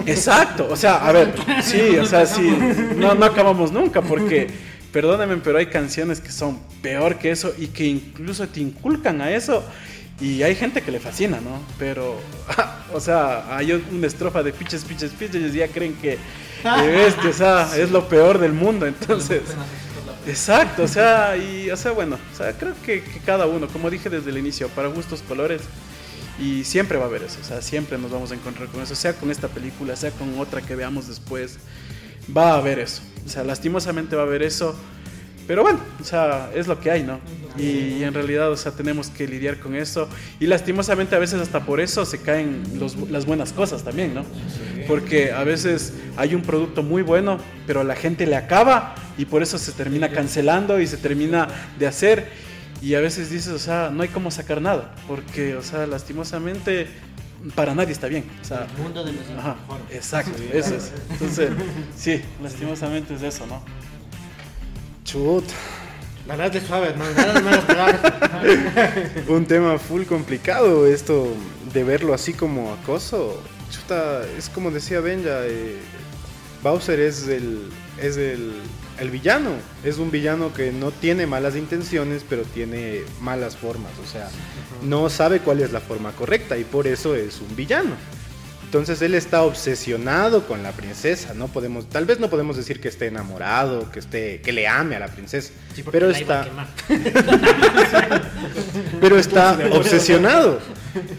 [0.06, 2.56] Exacto, o sea, a ver, sí, o sea, sí,
[2.96, 4.48] no, no acabamos nunca porque,
[4.92, 9.32] perdónenme, pero hay canciones que son peor que eso y que incluso te inculcan a
[9.32, 9.64] eso
[10.22, 11.62] y hay gente que le fascina, ¿no?
[11.78, 12.20] Pero,
[12.94, 16.18] o sea, hay una estrofa de piches, piches, piches y ya creen que,
[16.62, 19.44] que bestia, o sea, es lo peor del mundo, entonces...
[20.28, 23.90] Exacto, o sea, y, o sea, bueno, o sea, creo que, que cada uno, como
[23.90, 25.62] dije desde el inicio, para gustos, colores,
[26.40, 28.96] y siempre va a haber eso, o sea, siempre nos vamos a encontrar con eso,
[28.96, 31.58] sea con esta película, sea con otra que veamos después,
[32.36, 34.76] va a haber eso, o sea, lastimosamente va a haber eso,
[35.50, 37.20] pero bueno, o sea, es lo que hay, ¿no?
[37.58, 40.08] Y, en realidad, o sea, tenemos que lidiar con eso,
[40.40, 44.24] y lastimosamente a veces hasta por eso se caen los- las buenas cosas también, ¿no?
[44.88, 49.42] Porque a veces hay un producto muy bueno, pero la gente le acaba y por
[49.42, 51.48] eso se termina cancelando y se termina
[51.80, 52.28] de hacer.
[52.84, 56.86] Y a veces dices, o sea, no hay cómo sacar nada, porque, o sea, lastimosamente
[57.56, 58.24] para nadie está bien.
[58.40, 59.56] O sea, el mundo de los ajá,
[59.92, 60.92] exacto, eso es.
[61.10, 61.50] Entonces,
[61.98, 63.64] sí, lastimosamente es eso, ¿no?
[65.10, 65.44] Chut.
[66.28, 67.12] La verdad es suave, hermano.
[67.16, 69.24] Nada me lo esperaba.
[69.28, 71.34] Un tema full complicado esto
[71.74, 73.42] de verlo así como acoso.
[73.72, 75.78] Chuta, es como decía Benja, eh,
[76.62, 78.54] Bowser es el es el,
[79.00, 79.52] el villano,
[79.84, 84.30] es un villano que no tiene malas intenciones, pero tiene malas formas, o sea,
[84.84, 87.96] no sabe cuál es la forma correcta y por eso es un villano.
[88.70, 92.88] Entonces él está obsesionado con la princesa, no podemos, tal vez no podemos decir que
[92.88, 96.42] esté enamorado, que esté, que le ame a la princesa, Sí, porque pero la iba
[96.42, 98.22] a está, quemar.
[99.02, 100.60] pero está obsesionado.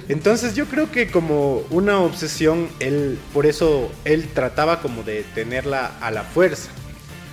[0.08, 5.90] Entonces yo creo que como una obsesión, él, por eso él trataba como de tenerla
[6.00, 6.70] a la fuerza.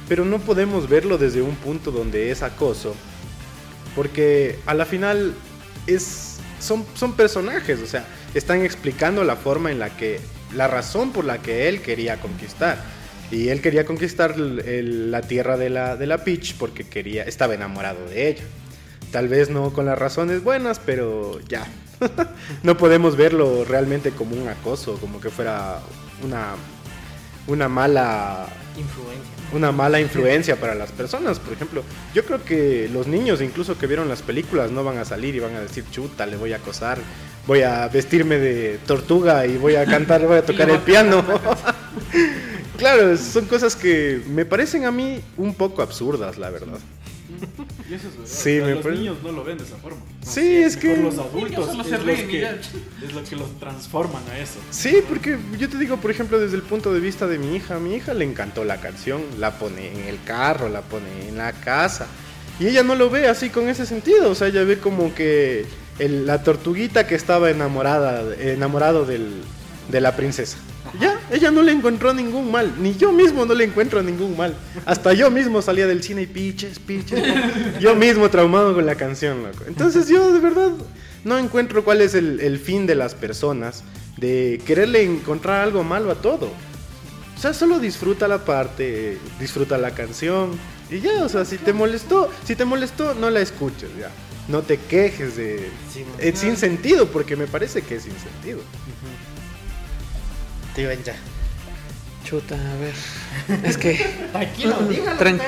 [0.10, 2.96] Pero no podemos verlo desde un punto donde es acoso,
[3.96, 5.36] porque a la final
[5.86, 10.20] es, son, son personajes, o sea, están explicando la forma en la que,
[10.56, 12.78] la razón por la que él quería conquistar.
[13.30, 18.06] Y él quería conquistar la tierra de la, de la Peach porque quería, estaba enamorado
[18.08, 18.44] de ella.
[19.12, 21.68] Tal vez no con las razones buenas, pero ya.
[22.64, 25.80] no podemos verlo realmente como un acoso, como que fuera
[26.24, 26.56] una,
[27.48, 29.37] una mala Influencia.
[29.54, 31.40] Una mala influencia para las personas.
[31.40, 31.84] Por ejemplo,
[32.14, 35.40] yo creo que los niños, incluso que vieron las películas, no van a salir y
[35.40, 37.00] van a decir, chuta, le voy a acosar,
[37.46, 41.24] voy a vestirme de tortuga y voy a cantar, voy a tocar el piano.
[42.78, 46.80] claro, son cosas que me parecen a mí un poco absurdas, la verdad.
[47.90, 48.26] Y eso es verdad.
[48.26, 49.98] Sí, o sea, me los parece- niños no lo ven de esa forma.
[50.22, 50.90] Sí, es que...
[50.96, 51.88] Por los adultos es, los
[52.20, 54.60] y que, es lo que los transforman a eso.
[54.72, 57.76] Sí, porque yo te digo, por ejemplo, desde el punto de vista de mi hija,
[57.76, 61.38] a mi hija le encantó la canción, la pone en el carro, la pone en
[61.38, 62.08] la casa,
[62.60, 65.66] y ella no lo ve así con ese sentido, o sea, ella ve como que
[66.00, 69.42] el- la tortuguita que estaba enamorada, enamorado del-
[69.90, 70.58] de la princesa.
[71.00, 74.56] Ya, ella no le encontró ningún mal, ni yo mismo no le encuentro ningún mal.
[74.86, 77.24] Hasta yo mismo salía del cine y piches, piches.
[77.80, 79.64] Yo mismo traumado con la canción, loco.
[79.68, 80.72] Entonces yo de verdad
[81.24, 83.84] no encuentro cuál es el, el fin de las personas
[84.18, 86.52] de quererle encontrar algo malo a todo.
[87.36, 90.58] O sea, solo disfruta la parte, disfruta la canción
[90.90, 94.10] y ya, o sea, si te molestó, si te molestó, no la escuches, ya.
[94.48, 95.70] No te quejes de...
[96.20, 98.60] Es sin sentido, porque me parece que es sin sentido.
[100.78, 101.16] Ya.
[102.24, 102.94] Chuta, a ver.
[103.64, 103.96] Es que.
[104.32, 105.18] Tranquilo, dígalo.
[105.18, 105.42] Tranqui-.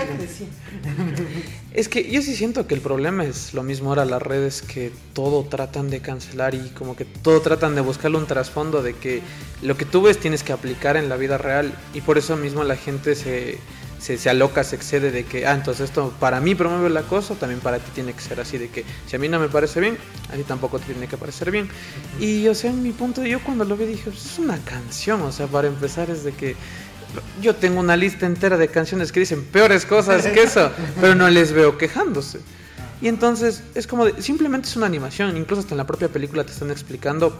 [1.71, 4.91] Es que yo sí siento que el problema es lo mismo ahora las redes que
[5.13, 9.21] todo tratan de cancelar y como que todo tratan de buscarle un trasfondo de que
[9.61, 12.63] lo que tú ves tienes que aplicar en la vida real y por eso mismo
[12.63, 13.59] la gente se,
[13.99, 17.35] se, se aloca, se excede de que, ah, entonces esto para mí promueve el acoso,
[17.35, 19.79] también para ti tiene que ser así, de que si a mí no me parece
[19.79, 19.97] bien,
[20.31, 21.69] a ti tampoco te tiene que parecer bien.
[22.19, 25.21] Y, o sea, en mi punto, yo cuando lo vi dije, "Pues, es una canción,
[25.21, 26.55] o sea, para empezar es de que
[27.41, 31.29] yo tengo una lista entera de canciones que dicen peores cosas que eso, pero no
[31.29, 32.39] les veo quejándose.
[33.01, 36.43] Y entonces es como de, simplemente es una animación, incluso hasta en la propia película
[36.43, 37.39] te están explicando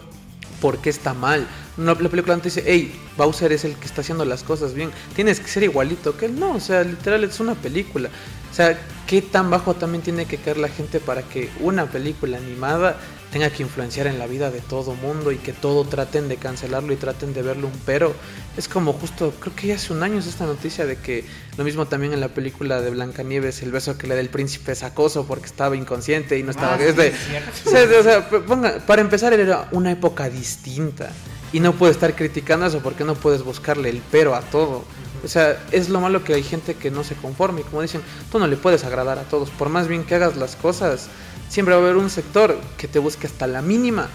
[0.61, 1.47] por qué está mal.
[1.77, 4.73] No, la película no te dice, hey, Bowser es el que está haciendo las cosas
[4.73, 6.39] bien, tienes que ser igualito que él.
[6.39, 8.09] No, o sea, literal es una película.
[8.51, 12.37] O sea, ¿qué tan bajo también tiene que caer la gente para que una película
[12.37, 12.97] animada
[13.31, 16.91] tenga que influenciar en la vida de todo mundo y que todo traten de cancelarlo
[16.93, 18.13] y traten de verlo un pero?
[18.57, 21.23] Es como justo, creo que ya hace un año es esta noticia de que
[21.57, 24.71] lo mismo también en la película de Blancanieves, el beso que le da el príncipe
[24.71, 26.73] es acoso porque estaba inconsciente y no estaba...
[26.75, 31.11] Ah, es sí, de- es o sea, ponga- para empezar era una época distinta
[31.53, 34.83] y no puedes estar criticando eso porque no puedes buscarle el pero a todo.
[35.23, 38.01] O sea, es lo malo que hay gente que no se conforma y como dicen,
[38.31, 39.49] tú no le puedes agradar a todos.
[39.49, 41.09] Por más bien que hagas las cosas,
[41.49, 44.07] siempre va a haber un sector que te busque hasta la mínima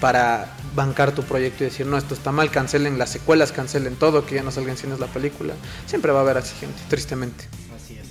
[0.00, 4.26] para bancar tu proyecto y decir, no, esto está mal, cancelen las secuelas, cancelen todo,
[4.26, 5.54] que ya no salga en cines la película.
[5.86, 7.44] Siempre va a haber así gente, tristemente.
[7.76, 8.06] Así es.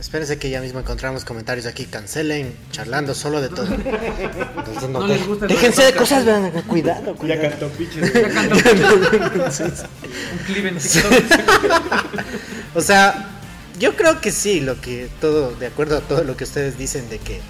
[0.00, 1.84] Espérense que ya mismo encontramos comentarios aquí.
[1.84, 3.66] Cancelen, charlando solo de todo.
[4.56, 7.42] Entonces, no, No les gusta déjense de cosas, vean, cuidado, Ya cuidado.
[7.42, 8.10] cantó piches.
[10.32, 11.12] Un clip en TikTok.
[12.74, 13.39] O sea,
[13.80, 17.08] yo creo que sí, lo que todo, de acuerdo a todo lo que ustedes dicen
[17.10, 17.40] de que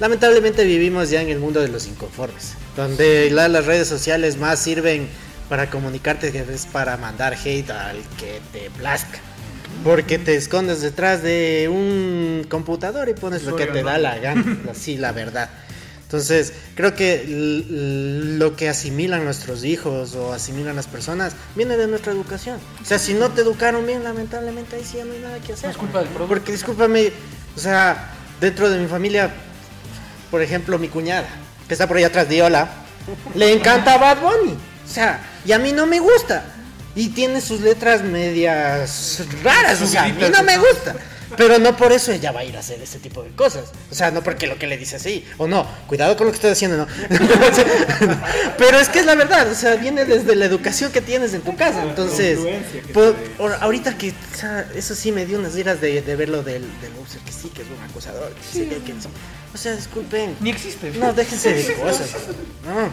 [0.00, 4.58] lamentablemente vivimos ya en el mundo de los inconformes, donde la- las redes sociales más
[4.58, 5.08] sirven
[5.48, 9.18] para comunicarte que es para mandar hate al que te plazca.
[9.84, 14.58] Porque te escondes detrás de un computador y pones lo que te da la gana,
[14.70, 15.48] así la verdad.
[16.06, 22.12] Entonces, creo que lo que asimilan nuestros hijos o asimilan las personas viene de nuestra
[22.12, 22.60] educación.
[22.80, 25.54] O sea, si no te educaron bien, lamentablemente ahí sí ya no hay nada que
[25.54, 25.70] hacer.
[25.70, 26.28] Es culpa del producto.
[26.28, 27.10] Porque discúlpame,
[27.56, 29.34] o sea, dentro de mi familia,
[30.30, 31.26] por ejemplo, mi cuñada,
[31.66, 32.70] que está por ahí atrás de Hola,
[33.34, 34.52] le encanta Bad Bunny.
[34.52, 36.44] O sea, y a mí no me gusta.
[36.94, 40.94] Y tiene sus letras medias raras, o sea, a mí no me gusta.
[41.36, 43.70] Pero no por eso ella va a ir a hacer ese tipo de cosas.
[43.90, 45.24] O sea, no porque lo que le dice así.
[45.38, 46.86] O no, cuidado con lo que estoy diciendo, no.
[48.58, 51.42] Pero es que es la verdad, o sea, viene desde la educación que tienes en
[51.42, 51.82] tu casa.
[51.82, 52.38] Entonces,
[52.92, 53.16] por-
[53.60, 56.92] ahorita que, o sea, eso sí me dio unas iras de, de verlo del, del
[56.92, 58.32] Bowser, que sí, que es un acosador.
[58.34, 59.08] que sí, que- que sí.
[59.54, 60.36] O sea, disculpen.
[60.40, 60.90] Ni existe.
[60.92, 62.10] No, déjense de cosas.
[62.66, 62.86] No.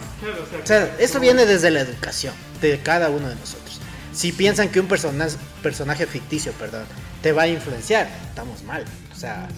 [0.62, 3.73] O sea, eso viene desde la educación de cada uno de nosotros.
[4.14, 6.84] Si piensan que un personaje, personaje ficticio, perdón,
[7.22, 8.84] te va a influenciar, estamos mal.
[9.12, 9.48] O sea,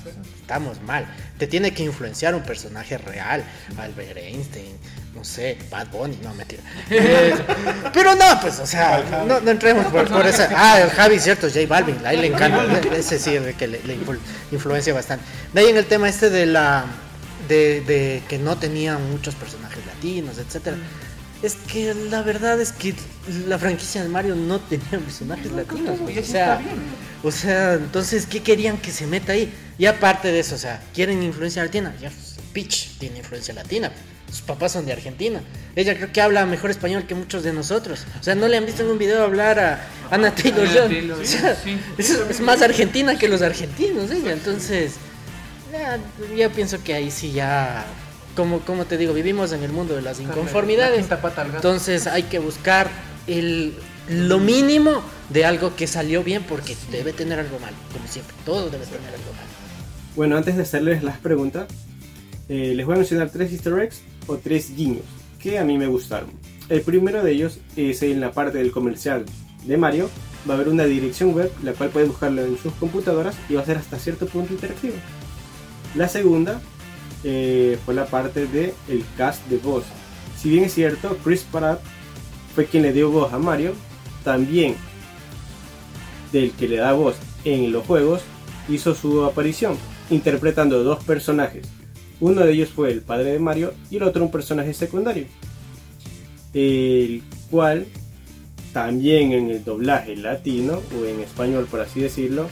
[0.40, 1.06] estamos mal.
[1.38, 3.42] Te tiene que influenciar un personaje real,
[3.78, 4.76] Albert Einstein,
[5.14, 6.62] no sé, Bad Bunny, no, mentira.
[6.90, 7.34] Eh,
[7.92, 10.48] pero no, pues, o sea, no, no entremos por, por esa.
[10.54, 12.64] Ah, el Javi, cierto, J Balvin, a él le encanta.
[12.96, 14.18] Ese sí, el que le, le influ-
[14.52, 15.24] influencia bastante.
[15.52, 16.84] De ahí en el tema este de la.
[17.48, 20.76] De, de que no tenía muchos personajes latinos, etcétera.
[21.46, 22.92] Es que la verdad es que
[23.46, 26.00] la franquicia de Mario no tenía personajes latinos.
[26.00, 26.60] o sea,
[27.22, 29.54] o sea, entonces, ¿qué querían que se meta ahí?
[29.78, 31.94] Y aparte de eso, o sea, ¿quieren influencia latina?
[32.00, 33.92] Ya, pues, Peach tiene influencia latina.
[34.28, 35.40] Sus papás son de Argentina.
[35.76, 38.06] Ella creo que habla mejor español que muchos de nosotros.
[38.20, 41.54] O sea, no le han visto en un video hablar a Ana Taylor O sea,
[41.54, 41.78] sí.
[41.96, 44.32] es, es más argentina que los argentinos, ella.
[44.32, 44.94] Entonces,
[45.70, 46.00] ya,
[46.36, 47.86] yo pienso que ahí sí ya,
[48.36, 50.98] como, como te digo, vivimos en el mundo de las La inconformidades.
[51.00, 51.56] quinta pata al gato.
[51.58, 52.88] Entonces hay que buscar
[53.26, 53.74] el,
[54.08, 58.36] lo mínimo de algo que salió bien porque debe tener algo mal, como siempre.
[58.44, 59.46] Todo debe tener algo mal.
[60.14, 61.66] Bueno, antes de hacerles las preguntas,
[62.48, 65.02] eh, les voy a mencionar tres easter eggs o tres guiños
[65.40, 66.30] que a mí me gustaron.
[66.68, 69.24] El primero de ellos es en la parte del comercial
[69.64, 70.08] de Mario.
[70.48, 73.62] Va a haber una dirección web, la cual pueden buscarlo en sus computadoras y va
[73.62, 74.94] a ser hasta cierto punto interactiva.
[75.96, 76.60] La segunda
[77.28, 79.82] eh, fue la parte del el cast de voz.
[80.38, 81.80] Si bien es cierto, Chris Pratt
[82.54, 83.72] fue quien le dio voz a Mario,
[84.22, 84.76] también
[86.30, 88.22] del que le da voz en los juegos
[88.68, 89.76] hizo su aparición,
[90.08, 91.66] interpretando dos personajes.
[92.20, 95.26] Uno de ellos fue el padre de Mario y el otro un personaje secundario,
[96.54, 97.86] el cual
[98.72, 102.48] también en el doblaje latino o en español por así decirlo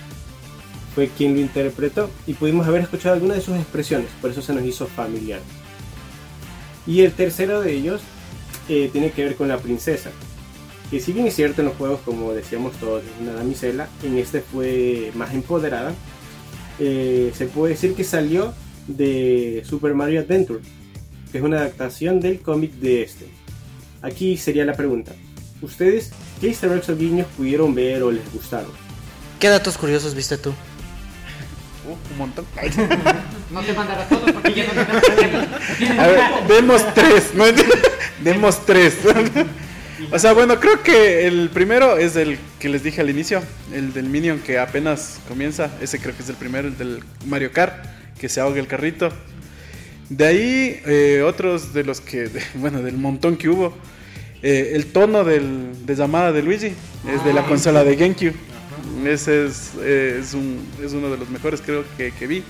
[0.95, 4.55] fue quien lo interpretó y pudimos haber escuchado algunas de sus expresiones, por eso se
[4.55, 5.41] nos hizo familiar.
[6.87, 8.03] Y el tercero de ellos
[8.69, 10.11] eh, tiene que ver con la princesa,
[10.91, 14.19] que si bien es cierto en los juegos, como decíamos todos, es una damisela, en
[14.19, 15.93] este fue más empoderada.
[16.79, 18.53] Eh, se puede decir que salió
[18.87, 20.61] de Super Mario Adventure,
[21.33, 23.27] que es una adaptación del cómic de este.
[24.03, 25.13] Aquí sería la pregunta:
[25.63, 28.71] ¿Ustedes qué easter eggs o guiños pudieron ver o les gustaron?
[29.41, 30.53] ¿Qué datos curiosos viste tú?
[31.87, 32.47] Uh, un montón.
[33.51, 34.73] No te mandará todo porque ya no.
[35.79, 37.45] Tiene A ver, demos tres, ¿no?
[38.25, 38.97] Demos tres.
[40.11, 43.43] O sea, bueno, creo que el primero es el que les dije al inicio,
[43.73, 45.71] el del Minion que apenas comienza.
[45.81, 47.85] Ese creo que es el primero, el del Mario Kart,
[48.19, 49.11] que se ahoga el carrito.
[50.09, 53.75] De ahí, eh, otros de los que, bueno, del montón que hubo.
[54.43, 56.73] Eh, el tono del, de llamada de Luigi
[57.09, 58.35] es de la consola de GameCube.
[59.07, 62.43] Ese es, eh, es, un- es uno de los mejores, creo que, que vi.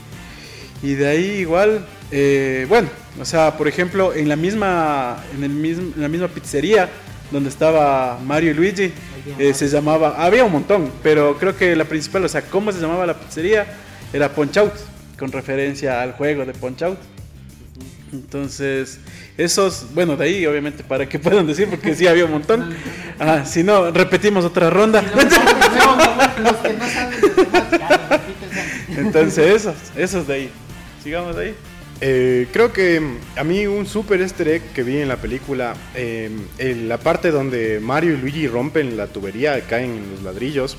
[0.83, 2.89] Y de ahí igual, eh, bueno,
[3.21, 6.89] o sea, por ejemplo, en la misma, en el mismo, en la misma pizzería
[7.31, 8.93] donde estaba Mario y Luigi,
[9.39, 12.81] eh, se llamaba, había un montón, pero creo que la principal, o sea, cómo se
[12.81, 13.67] llamaba la pizzería,
[14.13, 14.73] era Punch Out,
[15.19, 16.99] con referencia al juego de Punch Out.
[18.13, 19.01] Entonces,
[19.39, 22.75] esos, bueno, de ahí obviamente para que puedan decir, porque sí había un montón.
[23.17, 25.01] Ah, si no, repetimos otra ronda.
[26.43, 27.21] Los que no saben
[28.11, 29.07] repiten.
[29.07, 30.51] Entonces, esos, esos de ahí.
[31.03, 31.55] Sigamos de ahí.
[32.01, 35.75] Eh, creo que mm, a mí un super easter egg que vi en la película,
[35.95, 40.77] eh, en la parte donde Mario y Luigi rompen la tubería, caen en los ladrillos.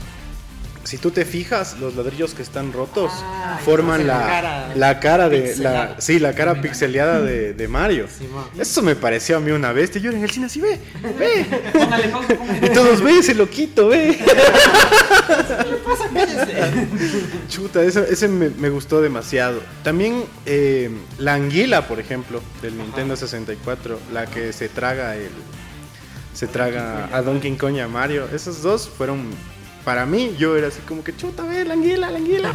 [0.85, 4.99] Si tú te fijas, los ladrillos que están rotos Ah, forman la, la cara la
[4.99, 8.07] cara de la, sí, la cara pixeleada de, de Mario.
[8.57, 9.99] Eso me pareció a mí una bestia.
[9.99, 10.79] Yo en el cine así, ve,
[11.17, 11.45] ve.
[11.73, 14.15] Póngale pausa, póngale Y todos, ve ese loquito, ve.
[17.49, 19.61] Chuta, ese, ese me, me gustó demasiado.
[19.83, 25.31] También eh, la anguila, por ejemplo, del Nintendo 64, la que se traga el
[26.35, 28.27] se traga a Donkey Kong y a Mario.
[28.33, 29.29] Esos dos fueron
[29.85, 32.51] para mí, yo era así como que chuta, ve la anguila, la anguila.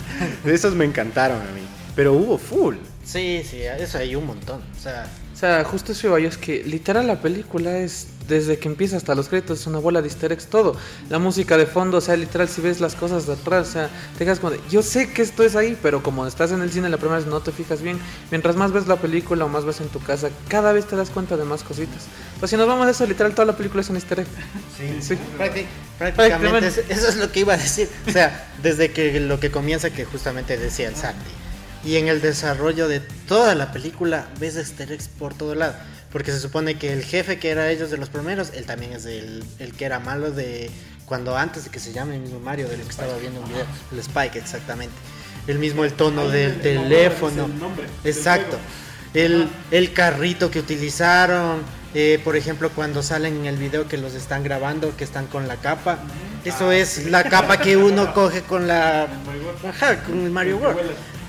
[0.44, 1.62] De esos me encantaron a mí.
[1.94, 2.76] Pero hubo full.
[3.04, 4.60] Sí, sí, eso hay un montón.
[4.76, 5.06] O sea,
[5.46, 9.14] sea, justo eso iba yo, es que literal la película es, desde que empieza hasta
[9.14, 10.76] los créditos, es una bola de easter eggs, todo.
[11.10, 13.90] La música de fondo, o sea, literal, si ves las cosas de atrás, o sea,
[14.16, 16.70] te quedas como de, yo sé que esto es ahí, pero como estás en el
[16.70, 17.98] cine la primera vez no te fijas bien.
[18.30, 21.10] Mientras más ves la película o más ves en tu casa, cada vez te das
[21.10, 22.04] cuenta de más cositas.
[22.40, 24.26] Pues si nos vamos a eso, literal, toda la película es un easter egg.
[25.00, 25.14] Sí.
[25.38, 25.66] prácti-
[25.98, 26.66] prácticamente Prácticamente.
[26.68, 27.88] es- eso es lo que iba a decir.
[28.08, 31.30] O sea, desde que lo que comienza, que justamente decía el Santi.
[31.84, 35.74] Y en el desarrollo de toda la película, ves easter eggs por todo lado.
[36.10, 39.04] Porque se supone que el jefe que era ellos de los primeros, él también es
[39.04, 40.70] el, el que era malo de
[41.06, 43.48] cuando antes de que se llame el mismo Mario, de lo que estaba viendo un
[43.48, 44.94] video, el Spike exactamente.
[45.46, 47.48] El mismo el tono del teléfono.
[48.04, 48.58] Exacto.
[49.12, 51.62] El, el carrito que utilizaron,
[51.94, 55.46] eh, por ejemplo, cuando salen en el video que los están grabando, que están con
[55.46, 55.98] la capa.
[56.44, 59.06] Eso es la capa que uno coge con la...
[59.68, 60.80] Ajá, con el Mario World.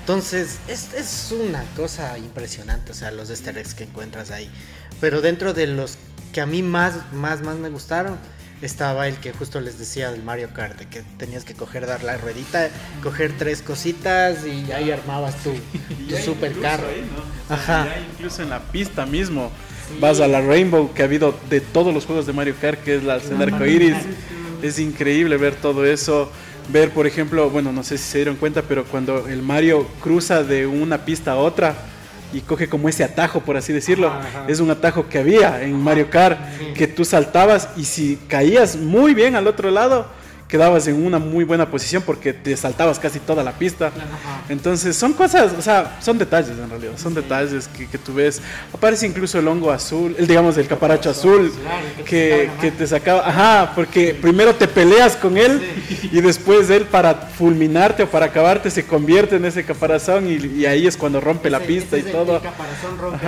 [0.06, 4.48] Entonces, es, es una cosa impresionante, o sea, los easter eggs que encuentras ahí.
[5.00, 5.98] Pero dentro de los
[6.32, 8.16] que a mí más, más, más me gustaron,
[8.62, 12.04] estaba el que justo les decía del Mario Kart, de que tenías que coger, dar
[12.04, 12.70] la ruedita,
[13.02, 15.50] coger tres cositas y ahí armabas tu,
[16.08, 16.86] tu super carro.
[17.48, 17.86] Ajá.
[17.86, 19.50] Ya incluso en la pista mismo.
[19.98, 22.94] Vas a la Rainbow, que ha habido de todos los juegos de Mario Kart, que
[22.94, 23.96] es la el arco iris.
[24.62, 26.30] Es increíble ver todo eso.
[26.68, 30.42] Ver, por ejemplo, bueno, no sé si se dieron cuenta, pero cuando el Mario cruza
[30.42, 31.74] de una pista a otra
[32.32, 34.12] y coge como ese atajo, por así decirlo,
[34.48, 36.38] es un atajo que había en Mario Kart,
[36.74, 40.06] que tú saltabas y si caías muy bien al otro lado,
[40.48, 43.90] quedabas en una muy buena posición porque te saltabas casi toda la pista.
[44.48, 48.40] Entonces son cosas, o sea, son detalles en realidad, son detalles que, que tú ves.
[48.72, 51.52] Aparece incluso el hongo azul, el digamos el caparacho azul,
[52.04, 55.60] que, que te sacaba, ajá, porque primero te peleas con él
[56.12, 60.66] y después él para fulminarte o para acabarte se convierte en ese caparazón y, y
[60.66, 62.36] ahí es cuando rompe la Ese- pista y es todo.
[62.36, 63.26] el caparazón rompe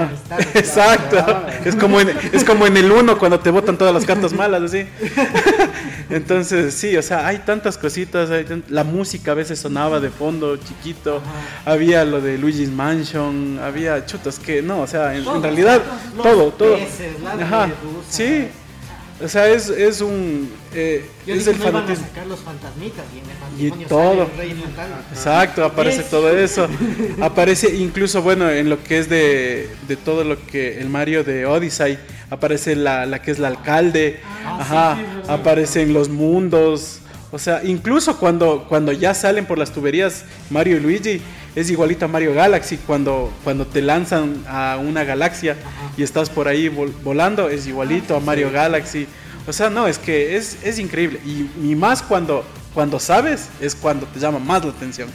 [0.59, 4.33] Exacto, es como en, es como en el uno cuando te botan todas las cartas
[4.33, 4.87] malas, así.
[6.11, 10.57] Entonces, sí, o sea, hay tantas cositas, hay la música a veces sonaba de fondo,
[10.57, 11.21] chiquito,
[11.65, 15.81] había lo de Luigi's Mansion, había chutas que no, o sea, en, realidad
[16.23, 16.77] todo, todo.
[16.77, 17.69] peces, la Ajá,
[18.09, 18.49] sí,
[19.23, 22.07] o sea, es, es un, eh, Yo es dije, el no iban a fanatismo.
[22.09, 24.11] sacar los fantasmitas y en el Y todo.
[24.11, 25.01] sale el rey fantasma.
[25.13, 26.11] Exacto, aparece Yes.
[26.11, 26.69] todo eso.
[27.21, 31.47] Aparece incluso, bueno, en lo que es de, de todo lo que el Mario de
[31.47, 31.99] Odyssey,
[32.31, 37.01] aparece la, la que es la alcalde, ajá, aparecen los mundos.
[37.31, 41.21] O sea, incluso cuando, cuando ya salen por las tuberías Mario y Luigi,
[41.59, 42.77] es igualito a Mario Galaxy.
[42.79, 45.57] Cuando, cuando te lanzan a una galaxia
[45.97, 49.07] y estás por ahí vol- volando, es igualito a Mario Galaxy.
[49.47, 51.21] O sea, no, es que es, es increíble.
[51.25, 52.45] Y, y más cuando,
[52.75, 55.09] cuando sabes, es cuando te llama más la atención.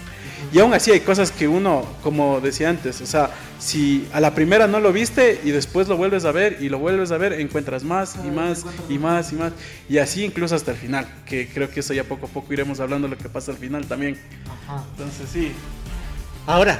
[0.51, 3.29] Y aún así hay cosas que uno, como decía antes, o sea,
[3.59, 6.79] si a la primera no lo viste y después lo vuelves a ver y lo
[6.79, 9.53] vuelves a ver, encuentras más y más y más y más.
[9.87, 12.81] Y así incluso hasta el final, que creo que eso ya poco a poco iremos
[12.81, 14.17] hablando de lo que pasa al final también.
[14.67, 14.83] Ajá.
[14.91, 15.53] Entonces sí.
[16.45, 16.77] Ahora,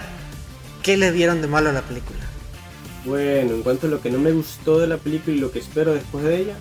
[0.82, 2.20] ¿qué le vieron de malo a la película?
[3.06, 5.60] Bueno, en cuanto a lo que no me gustó de la película y lo que
[5.60, 6.56] espero después de ella,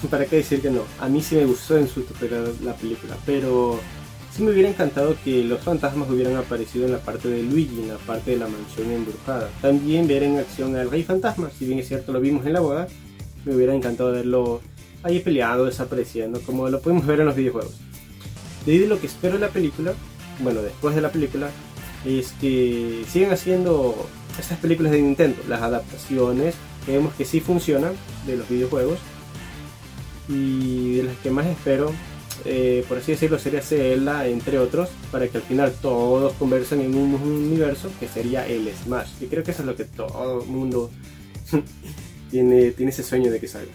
[0.10, 0.82] ¿para qué decir que no?
[1.00, 2.04] A mí sí me gustó en su
[2.62, 3.80] la película, pero
[4.32, 7.88] sí me hubiera encantado que los fantasmas hubieran aparecido en la parte de Luigi, en
[7.88, 9.50] la parte de la mansión embrujada.
[9.60, 12.60] También ver en acción al Rey Fantasma, si bien es cierto lo vimos en la
[12.60, 12.86] boda,
[13.44, 14.60] me hubiera encantado verlo
[15.02, 17.74] ahí peleado, desapareciendo, como lo podemos ver en los videojuegos.
[18.64, 19.94] De ahí de lo que espero de la película,
[20.40, 21.50] bueno, después de la película,
[22.04, 24.08] es que sigan haciendo
[24.38, 26.54] estas películas de Nintendo, las adaptaciones,
[26.86, 27.94] vemos que sí funcionan
[28.26, 28.98] de los videojuegos.
[30.28, 31.92] Y de las que más espero,
[32.44, 36.96] eh, por así decirlo, sería Zelda, entre otros, para que al final todos conversen en
[36.96, 39.10] un universo, que sería el Smash.
[39.20, 40.90] Y creo que eso es lo que todo el mundo
[42.30, 43.72] tiene, tiene ese sueño de que salga.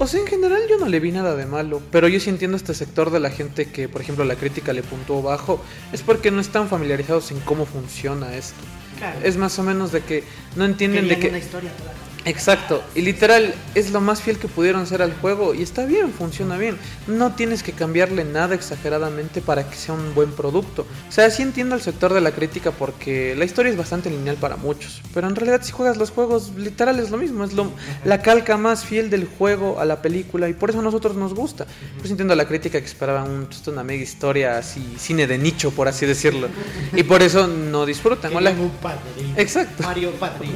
[0.00, 2.56] O sea, en general yo no le vi nada de malo, pero yo sí entiendo
[2.56, 5.60] este sector de la gente que, por ejemplo, la crítica le puntuó bajo,
[5.92, 8.60] es porque no están familiarizados en cómo funciona esto.
[8.98, 9.18] Claro.
[9.24, 10.22] Es más o menos de que
[10.54, 11.38] no entienden de una que...
[11.38, 12.07] historia toda.
[12.28, 16.12] Exacto, y literal es lo más fiel que pudieron ser al juego y está bien,
[16.12, 16.76] funciona bien.
[17.06, 20.82] No tienes que cambiarle nada exageradamente para que sea un buen producto.
[21.08, 24.36] O sea, sí entiendo el sector de la crítica porque la historia es bastante lineal
[24.36, 27.72] para muchos, pero en realidad si juegas los juegos, literal es lo mismo, es lo,
[28.04, 31.32] la calca más fiel del juego a la película y por eso a nosotros nos
[31.32, 31.66] gusta.
[31.98, 35.70] Pues entiendo la crítica que esperaban un, justo una mega historia así, cine de nicho,
[35.70, 36.48] por así decirlo,
[36.94, 38.36] y por eso no disfrutan.
[38.36, 39.34] O la- Querían un padrino.
[39.38, 39.82] Exacto.
[39.82, 40.54] Mario Padrino.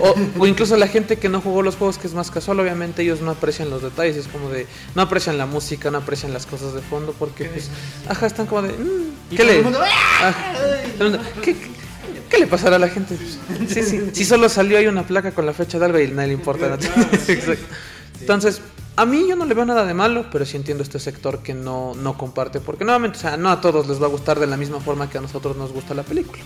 [0.00, 3.02] o, o incluso la gente que no jugó los juegos que es más casual, obviamente
[3.02, 6.46] ellos no aprecian los detalles, es como de, no aprecian la música, no aprecian las
[6.46, 7.70] cosas de fondo, porque pues,
[8.08, 9.56] ajá, están como de, mm, ¿qué le?
[9.56, 9.80] el mundo,
[11.42, 11.56] ¿qué,
[12.30, 13.16] qué le pasará a la gente?
[13.68, 16.28] Sí, sí, si solo salió ahí una placa con la fecha de algo y nadie
[16.28, 16.78] le importa.
[18.20, 18.60] Entonces,
[18.94, 21.54] a mí yo no le veo nada de malo, pero sí entiendo este sector que
[21.54, 24.46] no, no comparte, porque nuevamente, o sea, no a todos les va a gustar de
[24.46, 26.42] la misma forma que a nosotros nos gusta la película.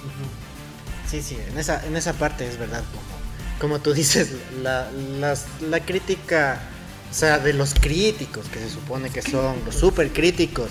[1.08, 3.25] Sí, sí, en esa, en esa parte es verdad, como,
[3.60, 4.30] como tú dices,
[4.62, 4.88] la,
[5.68, 6.60] la crítica,
[7.10, 10.70] o sea, de los críticos, que se supone que son los super críticos,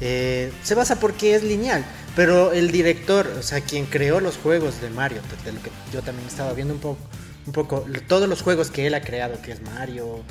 [0.00, 1.84] eh, se basa porque es lineal,
[2.16, 5.70] pero el director, o sea, quien creó los juegos de Mario, de, de lo que
[5.92, 6.98] yo también estaba viendo un poco,
[7.46, 10.22] un poco, todos los juegos que él ha creado, que es Mario,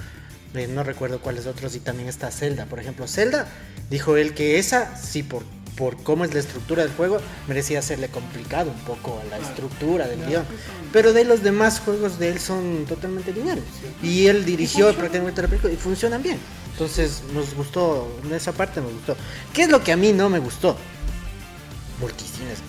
[0.53, 3.47] eh, no recuerdo cuáles otros, y también está Zelda, por ejemplo, Zelda,
[3.89, 5.43] dijo él que esa, sí, por,
[5.75, 10.07] por cómo es la estructura del juego, merecía hacerle complicado un poco a la estructura
[10.07, 10.45] del guion.
[10.91, 13.63] Pero de los demás juegos de él son totalmente lineales.
[14.01, 16.37] Y él dirigió prácticamente la película y funcionan bien.
[16.73, 19.15] Entonces nos gustó, en esa parte nos gustó.
[19.53, 20.77] ¿Qué es lo que a mí no me gustó?
[21.99, 22.59] Multicines.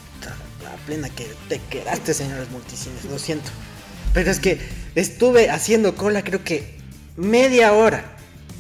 [0.63, 3.51] La plena que te quedaste, señores multicines, lo siento.
[4.13, 4.61] Pero es que
[4.95, 6.79] estuve haciendo cola creo que
[7.17, 8.14] media hora.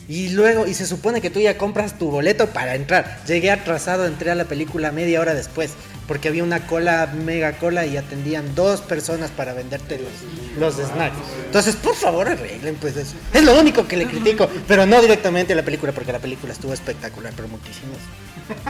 [0.08, 3.20] Y luego, y se supone que tú ya compras tu boleto para entrar.
[3.26, 5.72] Llegué atrasado, entré a la película media hora después.
[6.06, 11.16] Porque había una cola, mega cola, y atendían dos personas para venderte los, los snacks.
[11.46, 13.14] Entonces, por favor, arreglen pues eso.
[13.32, 14.46] Es lo único que le critico.
[14.68, 17.96] Pero no directamente a la película, porque la película estuvo espectacular, pero muchísimos.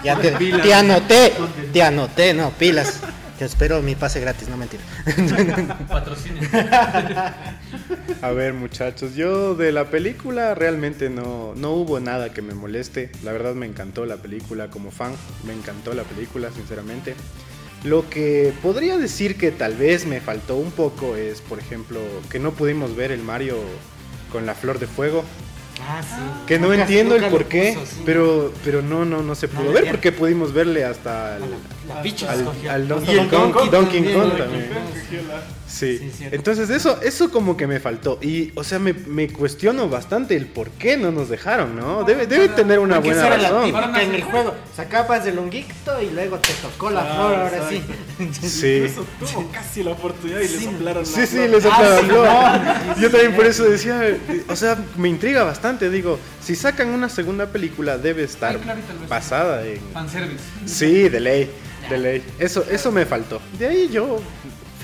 [0.04, 1.32] Ya te, te anoté,
[1.72, 3.00] te anoté, no, pilas.
[3.38, 4.82] Te espero mi pase gratis, no mentira.
[8.22, 13.10] A ver, muchachos, yo de la película realmente no, no hubo nada que me moleste.
[13.24, 15.14] La verdad me encantó la película como fan,
[15.44, 17.16] me encantó la película, sinceramente.
[17.82, 22.38] Lo que podría decir que tal vez me faltó un poco es, por ejemplo, que
[22.38, 23.56] no pudimos ver el Mario
[24.30, 25.24] con la flor de fuego.
[25.80, 26.14] Ah, sí.
[26.46, 28.02] Que no Nunca- entiendo el por qué, puso, sí.
[28.06, 31.42] pero, pero no, no, no se pudo No, ver porque pudimos verle hasta al,
[31.88, 34.68] La al, al Hasta Donkey Donkey Kong, Donkey Kong también.
[35.74, 35.98] Sí.
[35.98, 36.36] Sí, cierto.
[36.36, 38.18] Entonces eso, eso como que me faltó.
[38.22, 42.04] Y, o sea, me, me cuestiono bastante el por qué no nos dejaron, ¿no?
[42.04, 43.96] Debe, debe tener una buena la razón.
[43.96, 44.54] en el juego.
[44.76, 47.82] Sacabas el honguito y luego te tocó la Ah, flor, ahora sí.
[48.48, 48.82] Sí.
[48.84, 51.48] Incluso tuvo casi la oportunidad y le soplaron la Sí, sí, flor.
[51.50, 52.06] le sopla la Ah, sí,
[52.96, 52.96] no.
[53.02, 54.16] Yo también por eso decía,
[54.48, 55.90] o sea, me intriga bastante.
[55.90, 58.56] Digo, si sacan una segunda película, debe estar
[59.08, 59.80] basada en.
[59.92, 60.44] Fanservice.
[60.66, 61.50] Sí, de ley,
[61.90, 62.24] de ley.
[62.38, 63.40] Eso, eso me faltó.
[63.58, 64.20] De ahí yo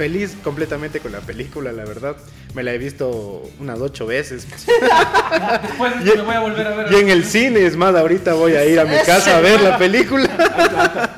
[0.01, 2.17] feliz completamente con la película, la verdad.
[2.55, 4.47] Me la he visto unas ocho veces.
[4.49, 6.91] Después Y- me voy a volver a ver.
[6.91, 9.61] Y en el cine, es más, ahorita voy a ir a mi casa a ver
[9.61, 10.27] la película.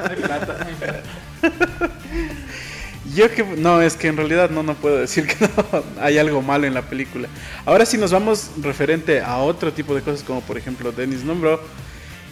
[3.15, 6.43] Yo que no, es que en realidad no, no puedo decir que no hay algo
[6.43, 7.29] malo en la película.
[7.65, 11.61] Ahora si nos vamos referente a otro tipo de cosas como por ejemplo Dennis nombró,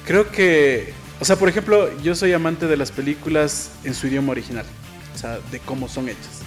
[0.04, 4.32] creo que O sea, por ejemplo, yo soy amante de las películas en su idioma
[4.32, 4.64] original,
[5.20, 6.40] sea, de cómo son hechas.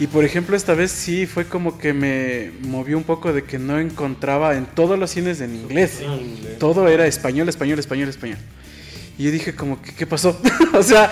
[0.00, 3.58] Y por ejemplo, esta vez sí fue como que me movió un poco de que
[3.60, 6.00] no encontraba en todos los cines en inglés.
[6.58, 8.38] Todo era español, español, español, español.
[9.16, 10.40] Y yo dije como, que, ¿qué pasó?
[10.74, 11.08] o sea,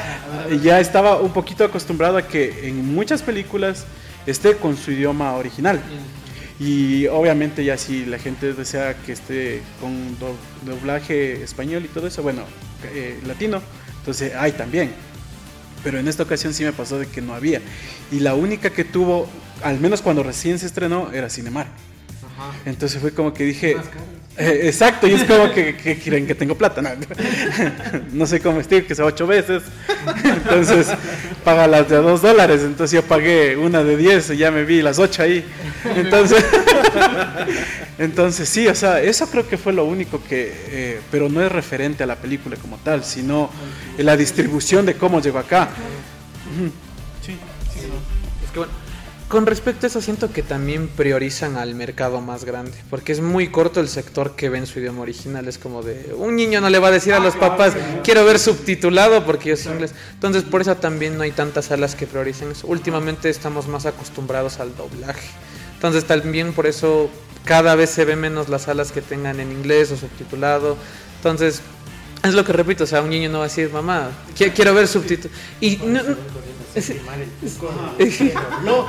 [0.63, 3.85] ya estaba un poquito acostumbrado a que en muchas películas
[4.27, 5.81] esté con su idioma original.
[6.59, 10.37] Y obviamente ya si la gente desea que esté con do-
[10.67, 12.43] doblaje español y todo eso, bueno,
[12.93, 13.63] eh, latino,
[14.01, 14.93] entonces hay también.
[15.83, 17.61] Pero en esta ocasión sí me pasó de que no había.
[18.11, 19.29] Y la única que tuvo,
[19.63, 21.67] al menos cuando recién se estrenó, era Cinemar.
[22.65, 23.77] Entonces fue como que dije...
[24.39, 26.81] eh, exacto, y es como que, que quieren que tengo plata.
[26.83, 26.91] No,
[28.13, 29.63] no sé cómo Steve, que sea ocho veces.
[30.25, 30.89] Entonces
[31.45, 32.63] paga las de dos dólares.
[32.65, 35.45] Entonces yo pagué una de diez y ya me vi las ocho ahí.
[35.97, 36.45] Entonces,
[37.99, 41.53] entonces sí, o sea, eso creo que fue lo único que, eh, pero no es
[41.53, 43.51] referente a la película como tal, sino
[43.99, 45.69] la distribución de cómo llegó acá.
[47.23, 48.73] Es que bueno,
[49.33, 53.49] con respecto a eso siento que también priorizan al mercado más grande, porque es muy
[53.49, 56.69] corto el sector que ve en su idioma original, es como de un niño no
[56.69, 57.75] le va a decir a los papás,
[58.05, 59.95] quiero ver subtitulado porque yo soy inglés.
[60.13, 62.67] Entonces, por eso también no hay tantas salas que prioricen eso.
[62.67, 65.31] Últimamente estamos más acostumbrados al doblaje.
[65.77, 67.09] Entonces, también por eso
[67.45, 70.77] cada vez se ven menos las salas que tengan en inglés o subtitulado.
[71.17, 71.61] Entonces,
[72.23, 74.75] es lo que repito, o sea, un niño no va a decir, mamá, qui- quiero
[74.75, 75.37] ver subtítulos.
[75.61, 76.01] Y No,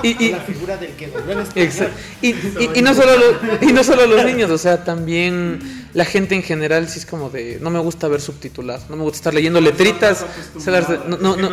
[0.04, 1.92] Y- la figura del que dobló en Exa- español.
[2.22, 5.60] Y, y- y no solo lo- y no solo los niños, o sea, también
[5.94, 9.04] la gente en general sí es como de no me gusta ver subtitulado, no me
[9.04, 10.26] gusta estar leyendo letritas,
[10.58, 11.50] se las- no, no, no.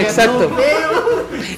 [0.00, 0.50] Exacto.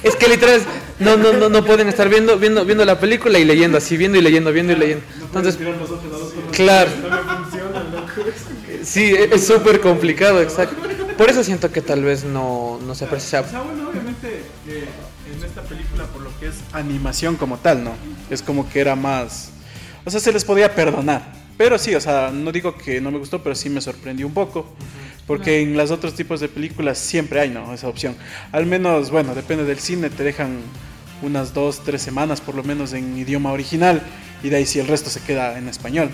[0.03, 0.61] Es que literal
[0.99, 4.17] no, no, no, no pueden estar viendo, viendo, viendo la película y leyendo así, viendo
[4.17, 5.03] y leyendo, viendo y leyendo.
[5.25, 5.55] Entonces,
[6.51, 6.91] claro.
[8.83, 10.75] Sí, es súper complicado, exacto.
[11.17, 13.41] Por eso siento que tal vez no, no se aprecia.
[13.41, 14.87] O sea, bueno, obviamente eh,
[15.35, 17.91] en esta película por lo que es animación como tal, ¿no?
[18.29, 19.51] Es como que era más...
[20.05, 21.33] O sea, se les podía perdonar.
[21.57, 24.33] Pero sí, o sea, no digo que no me gustó, pero sí me sorprendió un
[24.33, 24.65] poco.
[25.27, 27.73] Porque en los otros tipos de películas siempre hay, ¿no?
[27.73, 28.15] Esa opción.
[28.51, 30.59] Al menos, bueno, depende del cine, te dejan
[31.21, 34.01] unas dos, tres semanas por lo menos en idioma original.
[34.41, 36.09] Y de ahí sí el resto se queda en español.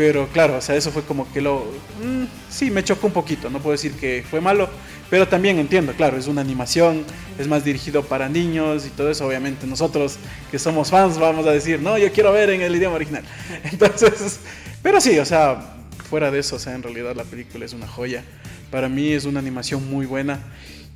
[0.00, 1.58] Pero claro, o sea, eso fue como que lo...
[2.02, 4.66] mm, sí, me chocó un poquito, no puedo decir que fue malo,
[5.10, 7.04] pero también entiendo, claro, es una animación,
[7.38, 10.16] es más dirigido para niños y todo eso, obviamente nosotros
[10.50, 13.24] que somos fans vamos a decir, no, yo quiero ver en el idioma original.
[13.70, 14.40] Entonces,
[14.82, 15.74] pero sí, o sea,
[16.08, 18.24] fuera de eso, o sea, en realidad la película es una joya.
[18.70, 20.40] Para mí es una animación muy buena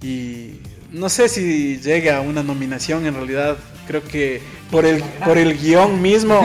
[0.01, 0.61] y
[0.95, 4.41] no sé si llegue a una nominación en realidad creo que
[4.71, 6.41] por el por el guion mismo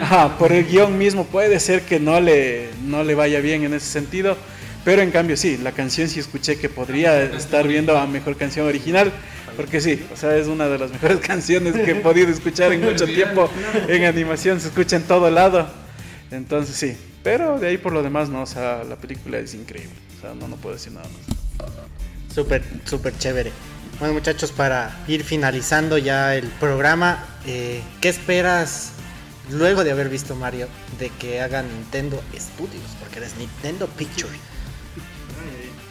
[0.00, 3.74] ajá, por el guion mismo puede ser que no le no le vaya bien en
[3.74, 4.36] ese sentido
[4.82, 8.66] pero en cambio sí la canción sí escuché que podría estar viendo a mejor canción
[8.66, 9.12] original
[9.58, 12.82] porque sí o sea es una de las mejores canciones que he podido escuchar en
[12.82, 13.50] mucho tiempo.
[13.88, 15.68] en animación se escucha en todo lado.
[16.30, 16.96] Entonces sí.
[17.22, 19.94] Pero de ahí por lo demás no o sea la película es increíble.
[20.16, 22.34] O sea no no puedo decir nada más.
[22.34, 23.52] Súper, súper chévere.
[24.02, 28.90] Bueno, muchachos, para ir finalizando ya el programa, eh, ¿qué esperas
[29.48, 30.66] luego de haber visto Mario
[30.98, 32.82] de que haga Nintendo Studios?
[32.98, 34.34] Porque eres Nintendo Pictures.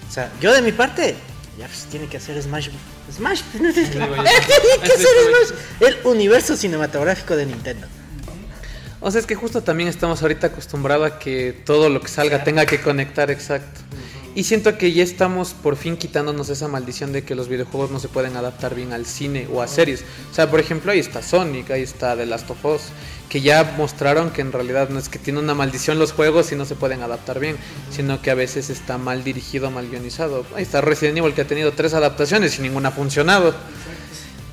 [0.09, 1.15] O sea, yo de mi parte,
[1.57, 2.71] ya pues, tiene que hacer Smash.
[3.15, 3.43] Smash.
[3.53, 5.59] tiene que hacer Smash.
[5.79, 7.87] El universo cinematográfico de Nintendo.
[8.99, 12.43] O sea, es que justo también estamos ahorita acostumbrados a que todo lo que salga
[12.43, 13.79] tenga que conectar exacto.
[14.33, 17.99] Y siento que ya estamos por fin quitándonos esa maldición de que los videojuegos no
[17.99, 20.05] se pueden adaptar bien al cine o a series.
[20.31, 22.81] O sea, por ejemplo, ahí está Sonic, ahí está The Last of Us,
[23.27, 26.55] que ya mostraron que en realidad no es que tiene una maldición los juegos y
[26.55, 27.57] no se pueden adaptar bien,
[27.91, 30.45] sino que a veces está mal dirigido, mal guionizado.
[30.55, 33.53] Ahí está Resident Evil que ha tenido tres adaptaciones y ninguna ha funcionado.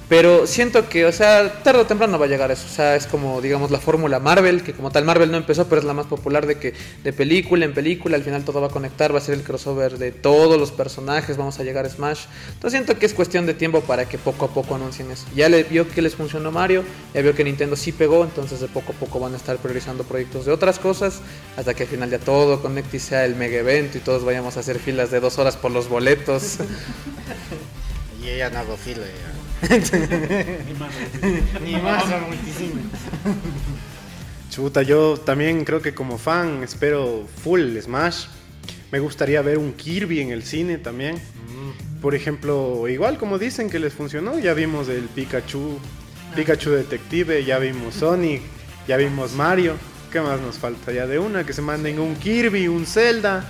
[0.08, 2.66] Pero siento que, o sea, tarde o temprano va a llegar eso.
[2.66, 5.80] O sea, es como, digamos, la fórmula Marvel, que como tal Marvel no empezó, pero
[5.80, 6.72] es la más popular de que
[7.04, 9.98] de película en película, al final todo va a conectar, va a ser el crossover
[9.98, 12.24] de todos los personajes, vamos a llegar a Smash.
[12.54, 15.26] Entonces siento que es cuestión de tiempo para que poco a poco anuncien eso.
[15.36, 18.68] Ya le vio que les funcionó Mario, ya vio que Nintendo sí pegó, entonces de
[18.68, 21.20] poco a poco van a estar priorizando proyectos de otras cosas,
[21.58, 24.56] hasta que al final ya todo conecte y sea el mega evento y todos vayamos
[24.56, 26.56] a hacer filas de dos horas por los boletos.
[28.20, 29.02] Y ella no hago filo.
[29.02, 29.37] ya.
[31.64, 32.04] Ni más.
[34.50, 38.26] Chuta, yo también creo que como fan espero full Smash.
[38.90, 41.20] Me gustaría ver un Kirby en el cine también.
[42.00, 45.78] Por ejemplo, igual como dicen que les funcionó, ya vimos el Pikachu,
[46.36, 48.42] Pikachu Detective, ya vimos Sonic,
[48.86, 49.74] ya vimos Mario.
[50.12, 50.92] ¿Qué más nos falta?
[50.92, 53.44] Ya de una, que se manden un Kirby, un Zelda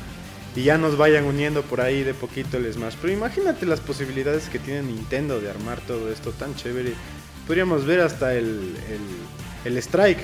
[0.58, 2.96] y ya nos vayan uniendo por ahí de poquito el Smash.
[3.00, 6.94] Pero imagínate las posibilidades que tiene Nintendo de armar todo esto tan chévere.
[7.46, 10.18] Podríamos ver hasta el, el, el Strike,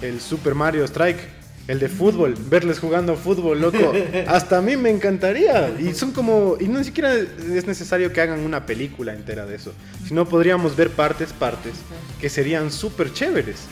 [0.00, 1.36] el Super Mario Strike.
[1.68, 3.92] El de fútbol, verles jugando fútbol, loco.
[4.28, 5.74] Hasta a mí me encantaría.
[5.80, 6.56] Y son como.
[6.60, 9.72] Y no ni siquiera es necesario que hagan una película entera de eso.
[10.06, 11.72] Sino podríamos ver partes, partes,
[12.20, 13.62] que serían súper chéveres.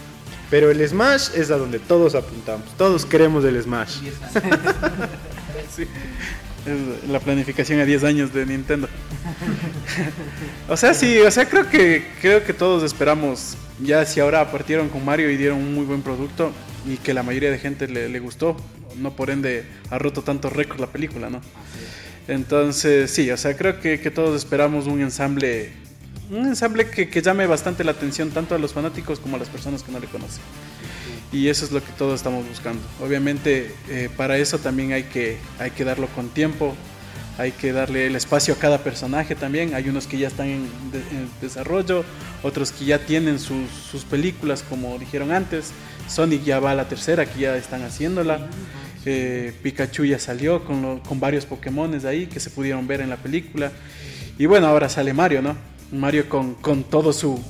[0.51, 2.77] Pero el Smash es a donde todos apuntamos.
[2.77, 4.01] Todos queremos el Smash.
[5.83, 8.89] Es la planificación a 10 años de Nintendo.
[10.69, 14.89] o sea, sí, o sea, creo que creo que todos esperamos ya si ahora partieron
[14.89, 16.53] con Mario y dieron un muy buen producto
[16.87, 18.57] y que la mayoría de gente le, gustó,
[18.97, 21.41] no por ende ha roto tantos récords la película, ¿no?
[22.29, 25.73] Entonces, sí, o sea, creo que, que todos esperamos un ensamble
[26.31, 29.49] un ensamble que, que llame bastante la atención tanto a los fanáticos como a las
[29.49, 30.43] personas que no le conocen.
[31.35, 32.81] Y eso es lo que todos estamos buscando.
[33.03, 36.77] Obviamente, eh, para eso también hay que, hay que darlo con tiempo,
[37.39, 39.75] hay que darle el espacio a cada personaje también.
[39.75, 40.63] Hay unos que ya están en,
[40.93, 42.05] de- en desarrollo,
[42.45, 45.73] otros que ya tienen sus, sus películas, como dijeron antes.
[46.09, 48.47] Sonic ya va a la tercera, que ya están haciéndola.
[49.05, 53.11] Eh, Pikachu ya salió con, lo- con varios Pokémones ahí que se pudieron ver en
[53.11, 53.73] la película.
[54.39, 55.57] Y bueno, ahora sale Mario, ¿no?
[55.91, 57.43] Mario con, con todo su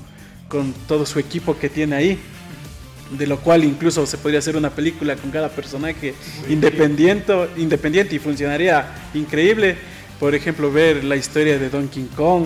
[0.48, 2.18] con todo su equipo que tiene ahí.
[3.10, 6.14] De lo cual incluso se podría hacer una película con cada personaje
[6.48, 9.76] independiente, independiente y funcionaría increíble.
[10.18, 12.44] Por ejemplo, ver la historia de Donkey Kong,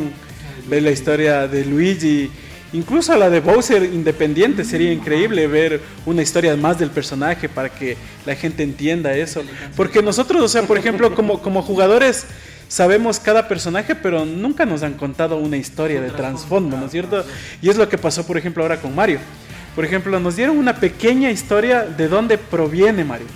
[0.68, 2.30] ver la historia de Luigi,
[2.72, 7.96] incluso la de Bowser independiente sería increíble ver una historia más del personaje para que
[8.26, 9.42] la gente entienda eso.
[9.76, 12.26] Porque nosotros, o sea, por ejemplo, como, como jugadores
[12.68, 17.24] sabemos cada personaje, pero nunca nos han contado una historia de trasfondo, ¿no es cierto?
[17.62, 19.18] Y es lo que pasó, por ejemplo, ahora con Mario.
[19.78, 23.28] Por ejemplo, nos dieron una pequeña historia de dónde proviene Mario.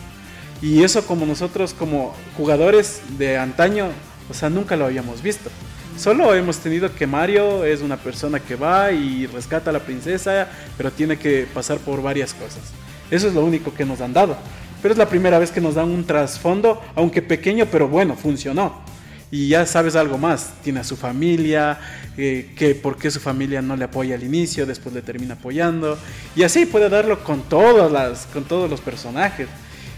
[0.61, 3.90] Y eso como nosotros, como jugadores de antaño,
[4.28, 5.51] o sea, nunca lo habíamos visto.
[5.97, 10.49] Solo hemos tenido que Mario es una persona que va y rescata a la princesa,
[10.76, 12.72] pero tiene que pasar por varias cosas.
[13.09, 14.36] Eso es lo único que nos han dado.
[14.82, 18.82] Pero es la primera vez que nos dan un trasfondo, aunque pequeño, pero bueno, funcionó.
[19.30, 21.78] Y ya sabes algo más, tiene a su familia,
[22.16, 25.98] eh, que por qué su familia no le apoya al inicio, después le termina apoyando.
[26.36, 29.48] Y así puede darlo con, todas las, con todos los personajes.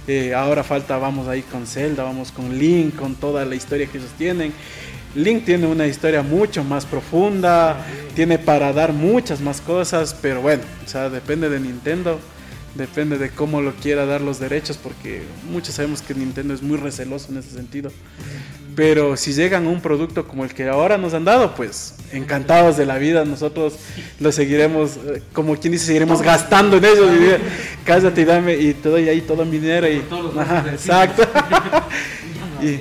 [0.06, 3.98] Eh, ahora falta, vamos ahí con Zelda, vamos con Link, con toda la historia que
[3.98, 4.52] ellos tienen.
[5.14, 7.76] Link tiene una historia mucho más profunda,
[8.14, 12.18] tiene para dar muchas más cosas, pero bueno, o sea, depende de Nintendo,
[12.74, 16.76] depende de cómo lo quiera dar los derechos, porque muchos sabemos que Nintendo es muy
[16.76, 17.92] receloso en ese sentido.
[18.76, 22.76] Pero si llegan a un producto como el que ahora nos han dado, pues encantados
[22.76, 23.74] de la vida, nosotros
[24.18, 27.10] lo seguiremos, eh, como quien dice, seguiremos gastando en ellos.
[27.12, 29.86] y, Cállate y dame, y te doy ahí todo mi dinero.
[29.88, 30.02] Y,
[30.38, 31.22] Ajá, exacto.
[32.62, 32.80] Y-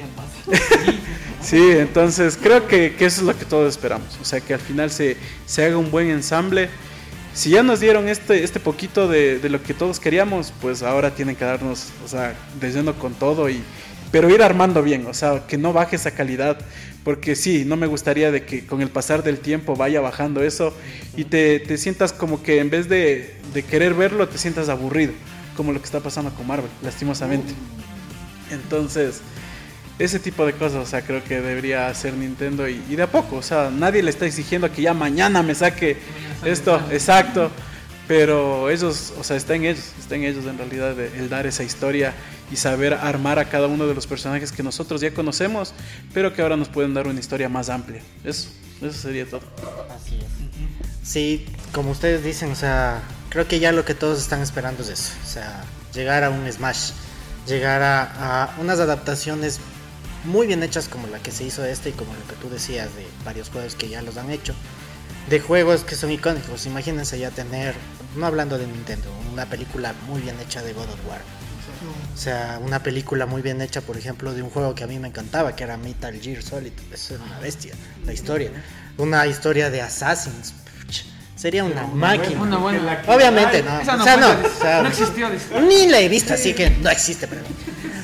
[1.42, 4.18] Sí, entonces creo que, que eso es lo que todos esperamos.
[4.22, 6.70] O sea, que al final se, se haga un buen ensamble.
[7.34, 11.12] Si ya nos dieron este, este poquito de, de lo que todos queríamos, pues ahora
[11.14, 13.62] tienen que darnos, o sea, de lleno con todo y
[14.14, 16.60] pero ir armando bien, o sea, que no baje esa calidad,
[17.04, 20.72] porque sí, no me gustaría de que con el pasar del tiempo vaya bajando eso
[21.18, 25.14] y te, te sientas como que en vez de, de querer verlo, te sientas aburrido,
[25.58, 27.54] como lo que está pasando con Marvel, lastimosamente.
[28.52, 29.22] Entonces,
[30.00, 33.08] ese tipo de cosas, o sea, creo que debería hacer Nintendo y, y de a
[33.08, 35.98] poco, o sea, nadie le está exigiendo que ya mañana me saque
[36.46, 37.50] esto, exacto,
[38.08, 41.48] pero ellos, o sea, está en ellos, está en ellos en realidad de- el dar
[41.48, 42.14] esa historia
[42.54, 45.74] y saber armar a cada uno de los personajes que nosotros ya conocemos,
[46.14, 48.04] pero que ahora nos pueden dar una historia más amplia.
[48.24, 48.50] Eso,
[48.80, 49.42] eso sería todo.
[49.90, 51.08] Así es.
[51.10, 54.90] Sí, como ustedes dicen, o sea, creo que ya lo que todos están esperando es
[54.90, 55.14] eso.
[55.24, 55.64] O sea,
[55.96, 56.92] llegar a un Smash,
[57.48, 59.60] llegar a, a unas adaptaciones
[60.24, 62.96] muy bien hechas como la que se hizo este y como lo que tú decías
[62.96, 64.54] de varios juegos que ya los han hecho.
[65.28, 66.68] De juegos que son icónicos.
[66.68, 67.74] Imagínense ya tener,
[68.16, 71.22] no hablando de Nintendo, una película muy bien hecha de God of War.
[72.14, 75.00] O sea, una película muy bien hecha, por ejemplo, de un juego que a mí
[75.00, 76.72] me encantaba, que era Metal Gear Solid.
[76.92, 77.74] Eso era una bestia,
[78.06, 78.52] la historia.
[78.98, 80.54] Una historia de Assassins.
[81.44, 82.42] Sería una máquina.
[82.42, 83.04] Una buena.
[83.06, 83.82] Obviamente, no.
[83.82, 85.30] Esa no, o sea, no, o sea, no existió.
[85.30, 85.60] dice.
[85.60, 87.28] Ni la he visto, así que no existe.
[87.28, 87.42] Pero...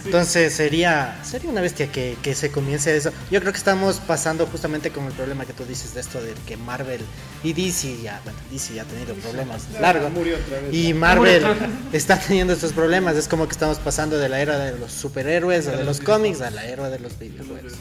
[0.04, 3.12] Entonces sería, sería una bestia que, que se comience eso.
[3.32, 6.34] Yo creo que estamos pasando justamente con el problema que tú dices de esto de
[6.46, 7.00] que Marvel
[7.42, 10.12] y DC ya, bueno, DC ya ha tenido problemas largos.
[10.74, 11.46] Y Marvel
[11.94, 13.16] está teniendo estos problemas.
[13.16, 16.42] Es como que estamos pasando de la era de los superhéroes o de los cómics
[16.42, 17.72] a la era de los videojuegos.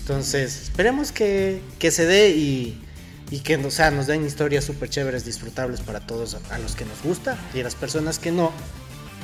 [0.00, 2.83] Entonces, esperemos que, que se dé y,
[3.34, 7.02] y que sea, nos den historias súper chéveres, disfrutables para todos a los que nos
[7.02, 8.52] gusta y a las personas que no,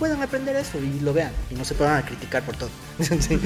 [0.00, 2.70] puedan aprender eso y lo vean y no se puedan criticar por todo.
[2.98, 3.36] sí, sí.
[3.36, 3.44] por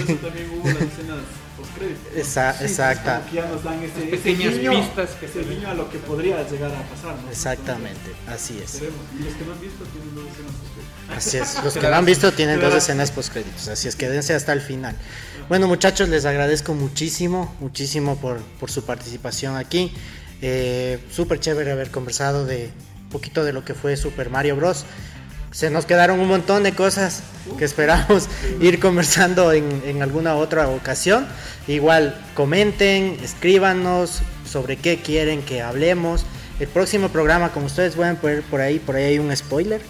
[0.00, 1.18] eso también hubo las escenas
[1.58, 2.14] postcréditos.
[2.16, 3.16] Esa- Sí, exacta.
[3.16, 5.90] es como que ya nos dan ese, ese guiño, pistas que se guiño a lo
[5.90, 7.16] que podría llegar a pasar.
[7.22, 7.30] ¿no?
[7.30, 8.76] Exactamente, así es.
[8.76, 11.16] Y los que no han visto tienen dos escenas postcréditos.
[11.16, 14.34] Así es, los que lo han visto tienen dos escenas post créditos, así es quédense
[14.34, 14.94] hasta el final.
[15.48, 19.92] Bueno muchachos, les agradezco muchísimo, muchísimo por, por su participación aquí.
[20.42, 22.70] Eh, Súper chévere haber conversado de
[23.04, 24.84] un poquito de lo que fue Super Mario Bros.
[25.50, 27.22] Se nos quedaron un montón de cosas
[27.58, 28.28] que esperamos
[28.60, 31.26] ir conversando en, en alguna otra ocasión.
[31.66, 36.24] Igual comenten, escríbanos sobre qué quieren que hablemos.
[36.60, 39.80] El próximo programa, como ustedes pueden ver por ahí, por ahí hay un spoiler.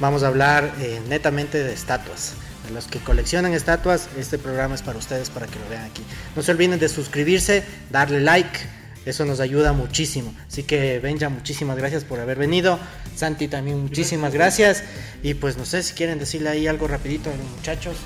[0.00, 2.32] Vamos a hablar eh, netamente de estatuas.
[2.66, 6.02] De los que coleccionan estatuas, este programa es para ustedes, para que lo vean aquí.
[6.34, 8.58] No se olviden de suscribirse, darle like,
[9.06, 10.34] eso nos ayuda muchísimo.
[10.48, 12.78] Así que Benja, muchísimas gracias por haber venido.
[13.14, 14.82] Santi también muchísimas gracias.
[15.22, 17.96] Y pues no sé si quieren decirle ahí algo rapidito a los muchachos.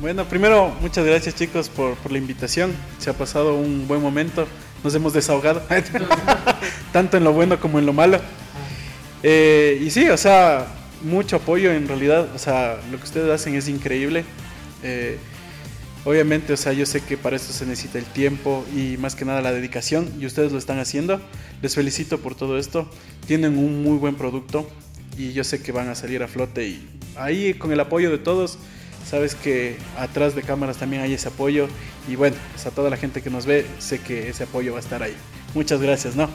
[0.00, 2.72] Bueno, primero, muchas gracias chicos por, por la invitación.
[2.98, 4.46] Se ha pasado un buen momento.
[4.82, 5.62] Nos hemos desahogado.
[6.92, 8.20] Tanto en lo bueno como en lo malo.
[9.22, 10.66] Eh, y sí, o sea,
[11.02, 12.28] mucho apoyo en realidad.
[12.34, 14.24] O sea, lo que ustedes hacen es increíble.
[14.82, 15.18] Eh,
[16.04, 19.24] obviamente, o sea, yo sé que para esto se necesita el tiempo y más que
[19.24, 20.10] nada la dedicación.
[20.18, 21.20] Y ustedes lo están haciendo.
[21.62, 22.88] Les felicito por todo esto.
[23.26, 24.68] Tienen un muy buen producto.
[25.16, 26.66] Y yo sé que van a salir a flote.
[26.66, 28.58] Y ahí, con el apoyo de todos,
[29.08, 31.68] sabes que atrás de cámaras también hay ese apoyo.
[32.08, 34.78] Y bueno, pues a toda la gente que nos ve, sé que ese apoyo va
[34.78, 35.14] a estar ahí.
[35.54, 36.28] Muchas gracias, ¿no?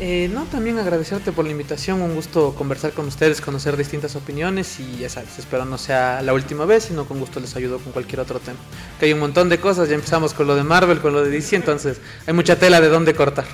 [0.00, 4.80] Eh, no, también agradecerte por la invitación, un gusto conversar con ustedes, conocer distintas opiniones
[4.80, 7.92] y ya sabes, espero no sea la última vez, sino con gusto les ayudo con
[7.92, 8.58] cualquier otro tema.
[8.98, 11.30] Que hay un montón de cosas, ya empezamos con lo de Marvel, con lo de
[11.30, 13.46] DC, entonces hay mucha tela de dónde cortar.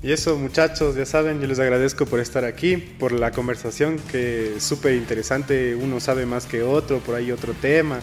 [0.00, 4.54] Y eso muchachos, ya saben, yo les agradezco por estar aquí, por la conversación que
[4.56, 7.98] es súper interesante, uno sabe más que otro, por ahí otro tema,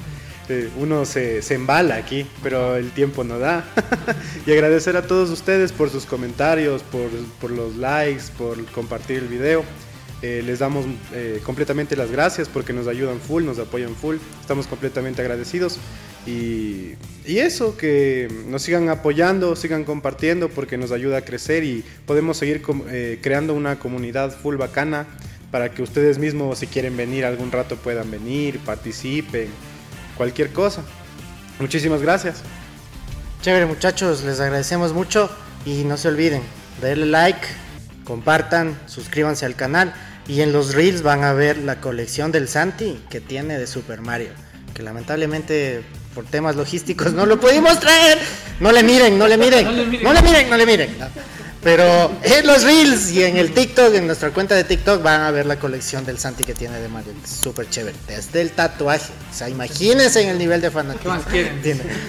[0.77, 3.65] uno se, se embala aquí, pero el tiempo no da.
[4.45, 9.27] y agradecer a todos ustedes por sus comentarios, por, por los likes, por compartir el
[9.27, 9.63] video.
[10.21, 14.65] Eh, les damos eh, completamente las gracias porque nos ayudan full, nos apoyan full, estamos
[14.65, 15.77] completamente agradecidos.
[16.25, 16.93] Y,
[17.25, 22.37] y eso, que nos sigan apoyando, sigan compartiendo porque nos ayuda a crecer y podemos
[22.37, 25.05] seguir eh, creando una comunidad full bacana
[25.51, 29.47] para que ustedes mismos si quieren venir algún rato puedan venir, participen,
[30.17, 30.83] cualquier cosa.
[31.59, 32.37] Muchísimas gracias.
[33.41, 35.29] Chévere muchachos, les agradecemos mucho
[35.65, 36.41] y no se olviden,
[36.81, 37.47] darle like,
[38.03, 39.93] compartan, suscríbanse al canal
[40.27, 44.01] y en los reels van a ver la colección del Santi que tiene de Super
[44.01, 44.29] Mario,
[44.73, 45.83] que lamentablemente
[46.15, 48.17] por temas logísticos no lo pudimos traer.
[48.59, 49.65] No le miren, no le miren,
[50.03, 50.89] no le miren, no le miren.
[51.65, 55.31] Pero en los reels y en el TikTok, en nuestra cuenta de TikTok, van a
[55.31, 57.11] ver la colección del Santi que tiene de Mario.
[57.25, 57.97] Súper chévere.
[58.07, 59.11] Desde el tatuaje.
[59.31, 61.13] O sea, imagínense en el nivel de fanatismo.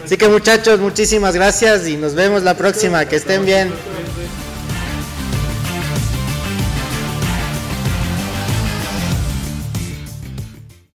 [0.05, 3.07] Así que muchachos, muchísimas gracias y nos vemos la próxima.
[3.07, 3.73] Que estén bien.